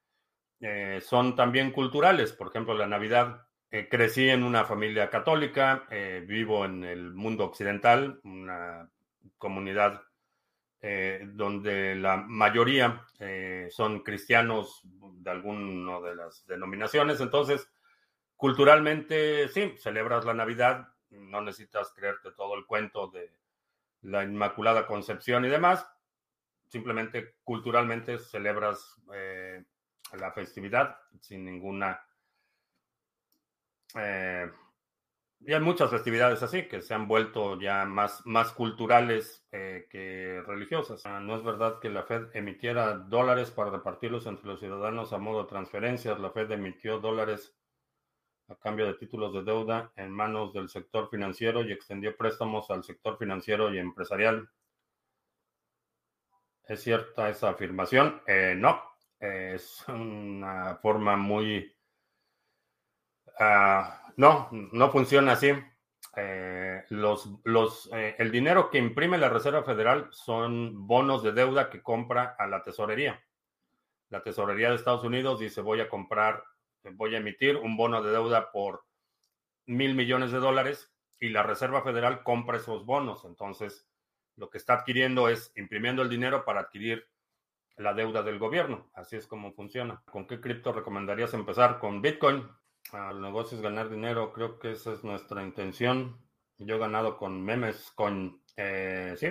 son 1.00 1.34
también 1.34 1.72
culturales. 1.72 2.32
Por 2.32 2.48
ejemplo, 2.48 2.74
la 2.74 2.86
Navidad 2.86 3.46
eh, 3.74 3.88
crecí 3.88 4.28
en 4.28 4.42
una 4.42 4.66
familia 4.66 5.08
católica, 5.08 5.86
eh, 5.90 6.22
vivo 6.28 6.66
en 6.66 6.84
el 6.84 7.14
mundo 7.14 7.46
occidental, 7.46 8.20
una 8.22 8.90
comunidad 9.38 10.02
eh, 10.82 11.26
donde 11.32 11.94
la 11.94 12.18
mayoría 12.18 13.06
son 13.70 14.00
cristianos 14.00 14.82
de 14.84 15.30
alguna 15.30 16.00
de 16.00 16.14
las 16.14 16.46
denominaciones. 16.46 17.20
Entonces, 17.22 17.66
culturalmente, 18.36 19.48
sí, 19.48 19.72
celebras 19.78 20.26
la 20.26 20.34
Navidad, 20.34 20.88
no 21.08 21.40
necesitas 21.40 21.94
creerte 21.94 22.32
todo 22.32 22.56
el 22.56 22.66
cuento 22.66 23.06
de 23.08 23.32
la 24.02 24.22
Inmaculada 24.22 24.86
Concepción 24.86 25.46
y 25.46 25.48
demás. 25.48 25.86
Simplemente 26.66 27.36
culturalmente 27.42 28.18
celebras 28.18 29.00
la 30.12 30.32
festividad 30.32 30.98
sin 31.20 31.46
ninguna 31.46 32.04
eh, 33.96 34.50
y 35.44 35.52
hay 35.52 35.60
muchas 35.60 35.90
festividades 35.90 36.42
así 36.42 36.68
que 36.68 36.82
se 36.82 36.94
han 36.94 37.08
vuelto 37.08 37.58
ya 37.60 37.84
más, 37.84 38.24
más 38.24 38.52
culturales 38.52 39.44
eh, 39.50 39.88
que 39.90 40.40
religiosas. 40.46 41.04
Ah, 41.04 41.18
no 41.18 41.34
es 41.34 41.42
verdad 41.42 41.80
que 41.80 41.90
la 41.90 42.04
Fed 42.04 42.28
emitiera 42.34 42.94
dólares 42.94 43.50
para 43.50 43.70
repartirlos 43.70 44.26
entre 44.26 44.46
los 44.46 44.60
ciudadanos 44.60 45.12
a 45.12 45.18
modo 45.18 45.42
de 45.42 45.48
transferencias. 45.48 46.20
La 46.20 46.30
Fed 46.30 46.52
emitió 46.52 47.00
dólares 47.00 47.56
a 48.48 48.54
cambio 48.56 48.86
de 48.86 48.94
títulos 48.94 49.32
de 49.34 49.42
deuda 49.42 49.92
en 49.96 50.10
manos 50.12 50.52
del 50.52 50.68
sector 50.68 51.08
financiero 51.10 51.62
y 51.62 51.72
extendió 51.72 52.16
préstamos 52.16 52.70
al 52.70 52.84
sector 52.84 53.18
financiero 53.18 53.74
y 53.74 53.78
empresarial. 53.78 54.48
¿Es 56.68 56.82
cierta 56.82 57.28
esa 57.28 57.50
afirmación? 57.50 58.22
Eh, 58.28 58.54
no, 58.56 58.80
es 59.18 59.84
una 59.88 60.76
forma 60.76 61.16
muy 61.16 61.71
Ah, 63.38 64.02
no, 64.16 64.48
no 64.50 64.90
funciona 64.90 65.32
así. 65.32 65.52
eh, 66.16 66.84
los, 66.90 67.30
los, 67.44 67.88
eh, 67.92 68.16
el 68.18 68.30
dinero 68.30 68.70
que 68.70 68.78
imprime 68.78 69.16
la 69.18 69.28
Reserva 69.30 69.62
Federal 69.62 70.08
son 70.10 70.86
bonos 70.86 71.22
de 71.22 71.32
deuda 71.32 71.70
que 71.70 71.82
compra 71.82 72.36
a 72.38 72.46
la 72.46 72.62
tesorería. 72.62 73.22
La 74.10 74.22
tesorería 74.22 74.68
de 74.68 74.76
Estados 74.76 75.04
Unidos 75.04 75.40
dice 75.40 75.62
voy 75.62 75.80
a 75.80 75.88
comprar, 75.88 76.44
voy 76.92 77.14
a 77.14 77.18
emitir 77.18 77.56
un 77.56 77.76
bono 77.76 78.02
de 78.02 78.12
deuda 78.12 78.52
por 78.52 78.84
mil 79.66 79.94
millones 79.94 80.32
de 80.32 80.38
dólares 80.38 80.92
y 81.18 81.30
la 81.30 81.42
Reserva 81.42 81.82
Federal 81.82 82.22
compra 82.22 82.58
esos 82.58 82.84
bonos. 82.84 83.24
Entonces, 83.24 83.88
lo 84.36 84.50
que 84.50 84.58
está 84.58 84.74
adquiriendo 84.74 85.28
es 85.28 85.52
imprimiendo 85.56 86.02
el 86.02 86.10
dinero 86.10 86.44
para 86.44 86.60
adquirir 86.60 87.08
la 87.76 87.94
deuda 87.94 88.22
del 88.22 88.38
gobierno. 88.38 88.90
Así 88.92 89.16
es 89.16 89.26
como 89.26 89.52
funciona. 89.54 90.02
¿Con 90.10 90.26
qué 90.26 90.40
cripto 90.40 90.72
recomendarías 90.72 91.32
empezar? 91.32 91.78
Con 91.78 92.02
Bitcoin. 92.02 92.46
El 92.92 93.20
negocio 93.20 93.56
es 93.56 93.62
ganar 93.62 93.88
dinero. 93.88 94.32
Creo 94.32 94.58
que 94.58 94.72
esa 94.72 94.92
es 94.92 95.04
nuestra 95.04 95.42
intención. 95.42 96.18
Yo 96.58 96.76
he 96.76 96.78
ganado 96.78 97.16
con 97.16 97.42
memes, 97.42 97.92
con... 97.94 98.40
Eh, 98.56 99.14
sí. 99.18 99.28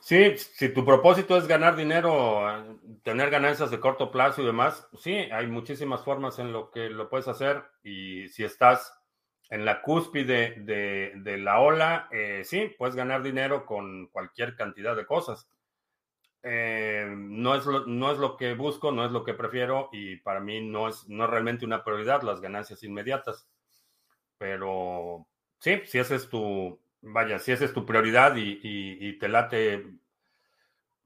Sí, 0.00 0.36
si 0.36 0.68
tu 0.70 0.84
propósito 0.84 1.36
es 1.36 1.46
ganar 1.46 1.76
dinero, 1.76 2.42
tener 3.04 3.30
ganancias 3.30 3.70
de 3.70 3.78
corto 3.78 4.10
plazo 4.10 4.42
y 4.42 4.46
demás, 4.46 4.88
sí, 4.98 5.14
hay 5.14 5.46
muchísimas 5.46 6.02
formas 6.02 6.40
en 6.40 6.52
lo 6.52 6.72
que 6.72 6.90
lo 6.90 7.08
puedes 7.08 7.28
hacer. 7.28 7.62
Y 7.84 8.28
si 8.28 8.42
estás 8.42 8.92
en 9.48 9.64
la 9.64 9.80
cúspide 9.80 10.56
de, 10.58 11.38
la 11.38 11.60
ola, 11.60 12.08
eh, 12.10 12.42
sí, 12.44 12.74
puedes 12.76 12.96
ganar 12.96 13.22
dinero 13.22 13.64
con 13.64 14.08
cualquier 14.08 14.56
cantidad 14.56 14.96
de 14.96 15.06
cosas. 15.06 15.48
Eh, 16.44 17.06
no, 17.16 17.54
es 17.54 17.64
lo, 17.66 17.86
no 17.86 18.10
es 18.10 18.18
lo 18.18 18.36
que 18.36 18.54
busco, 18.54 18.90
no 18.90 19.04
es 19.04 19.12
lo 19.12 19.24
que 19.24 19.34
prefiero 19.34 19.88
y 19.92 20.16
para 20.16 20.40
mí 20.40 20.60
no 20.60 20.88
es, 20.88 21.08
no 21.08 21.26
realmente 21.26 21.64
una 21.64 21.84
prioridad 21.84 22.22
las 22.22 22.40
ganancias 22.40 22.82
inmediatas. 22.82 23.48
Pero 24.38 25.26
sí, 25.58 25.82
si 25.84 25.98
esa 25.98 26.16
es 26.16 26.28
tu, 26.28 26.80
vaya, 27.00 27.38
si 27.38 27.52
esa 27.52 27.64
es 27.64 27.72
tu 27.72 27.86
prioridad 27.86 28.34
y, 28.36 29.18
te 29.18 29.28
late 29.28 29.86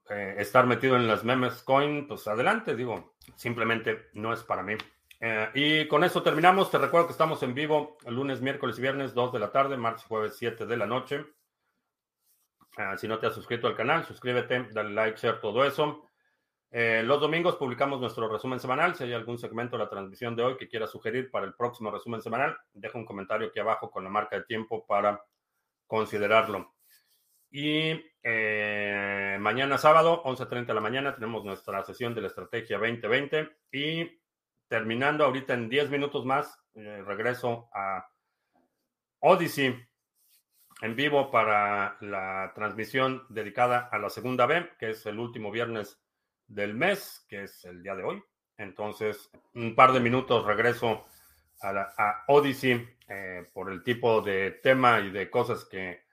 eh, 0.08 0.34
estar 0.38 0.66
metido 0.66 0.96
en 0.96 1.06
las 1.06 1.24
memes 1.24 1.62
coin, 1.62 2.08
pues 2.08 2.26
adelante, 2.28 2.74
digo, 2.74 3.14
simplemente 3.36 4.08
no 4.14 4.32
es 4.32 4.42
para 4.42 4.62
mí. 4.62 4.74
Eh, 5.20 5.50
y 5.54 5.88
con 5.88 6.04
eso 6.04 6.22
terminamos. 6.22 6.70
Te 6.70 6.78
recuerdo 6.78 7.06
que 7.06 7.12
estamos 7.12 7.42
en 7.42 7.54
vivo 7.54 7.98
lunes, 8.06 8.40
miércoles 8.40 8.78
y 8.78 8.82
viernes, 8.82 9.14
2 9.14 9.32
de 9.32 9.38
la 9.38 9.52
tarde, 9.52 9.76
martes 9.76 10.04
y 10.04 10.08
jueves, 10.08 10.36
7 10.38 10.66
de 10.66 10.76
la 10.76 10.86
noche. 10.86 11.24
Ah, 12.76 12.96
si 12.98 13.08
no 13.08 13.18
te 13.18 13.26
has 13.26 13.34
suscrito 13.34 13.66
al 13.66 13.74
canal, 13.74 14.04
suscríbete, 14.04 14.68
dale 14.70 14.90
like, 14.90 15.18
share, 15.18 15.40
todo 15.40 15.64
eso. 15.64 16.10
Eh, 16.70 17.02
los 17.02 17.18
domingos 17.20 17.56
publicamos 17.56 18.00
nuestro 18.00 18.28
resumen 18.28 18.60
semanal. 18.60 18.94
Si 18.94 19.04
hay 19.04 19.14
algún 19.14 19.38
segmento 19.38 19.78
de 19.78 19.84
la 19.84 19.88
transmisión 19.88 20.36
de 20.36 20.42
hoy 20.42 20.56
que 20.58 20.68
quieras 20.68 20.90
sugerir 20.90 21.30
para 21.30 21.46
el 21.46 21.54
próximo 21.54 21.90
resumen 21.90 22.20
semanal, 22.20 22.54
deja 22.74 22.98
un 22.98 23.06
comentario 23.06 23.48
aquí 23.48 23.58
abajo 23.60 23.90
con 23.90 24.04
la 24.04 24.10
marca 24.10 24.36
de 24.36 24.44
tiempo 24.44 24.84
para 24.86 25.24
considerarlo. 25.86 26.74
Y 27.50 28.04
eh, 28.22 29.38
mañana 29.40 29.78
sábado, 29.78 30.22
11.30 30.24 30.66
de 30.66 30.74
la 30.74 30.80
mañana, 30.82 31.14
tenemos 31.14 31.46
nuestra 31.46 31.82
sesión 31.82 32.14
de 32.14 32.20
la 32.20 32.26
Estrategia 32.26 32.76
2020. 32.76 33.56
Y 33.72 34.20
terminando 34.68 35.24
ahorita 35.24 35.54
en 35.54 35.70
10 35.70 35.88
minutos 35.88 36.26
más, 36.26 36.60
eh, 36.74 37.02
regreso 37.06 37.70
a 37.72 38.06
Odyssey 39.20 39.82
en 40.80 40.96
vivo 40.96 41.30
para 41.30 41.96
la 42.00 42.52
transmisión 42.54 43.24
dedicada 43.28 43.88
a 43.90 43.98
la 43.98 44.10
segunda 44.10 44.46
B, 44.46 44.70
que 44.78 44.90
es 44.90 45.06
el 45.06 45.18
último 45.18 45.50
viernes 45.50 46.00
del 46.46 46.74
mes, 46.74 47.24
que 47.28 47.44
es 47.44 47.64
el 47.64 47.82
día 47.82 47.94
de 47.94 48.04
hoy. 48.04 48.22
Entonces, 48.58 49.30
un 49.54 49.74
par 49.74 49.92
de 49.92 50.00
minutos 50.00 50.44
regreso 50.44 51.06
a, 51.60 51.72
la, 51.72 52.24
Odyssey 52.28 52.88
eh, 53.08 53.48
por 53.52 53.70
el 53.70 53.82
tipo 53.82 54.20
de 54.20 54.52
tema 54.62 55.00
y 55.00 55.10
de 55.10 55.30
cosas 55.30 55.64
que 55.64 56.04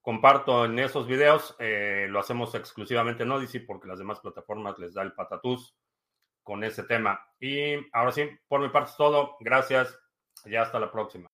comparto 0.00 0.64
en 0.64 0.78
esos 0.78 1.06
videos. 1.06 1.56
Eh, 1.58 2.06
lo 2.08 2.20
hacemos 2.20 2.54
exclusivamente 2.54 3.24
en 3.24 3.32
Odyssey 3.32 3.60
porque 3.60 3.88
las 3.88 3.98
demás 3.98 4.20
plataformas 4.20 4.78
les 4.78 4.94
da 4.94 5.02
el 5.02 5.14
patatús 5.14 5.76
con 6.42 6.62
ese 6.62 6.84
tema. 6.84 7.20
Y 7.40 7.74
ahora 7.92 8.12
sí, 8.12 8.22
por 8.46 8.60
mi 8.60 8.68
parte 8.68 8.90
es 8.90 8.96
todo. 8.96 9.36
Gracias. 9.40 9.98
Ya 10.44 10.62
hasta 10.62 10.78
la 10.78 10.92
próxima. 10.92 11.28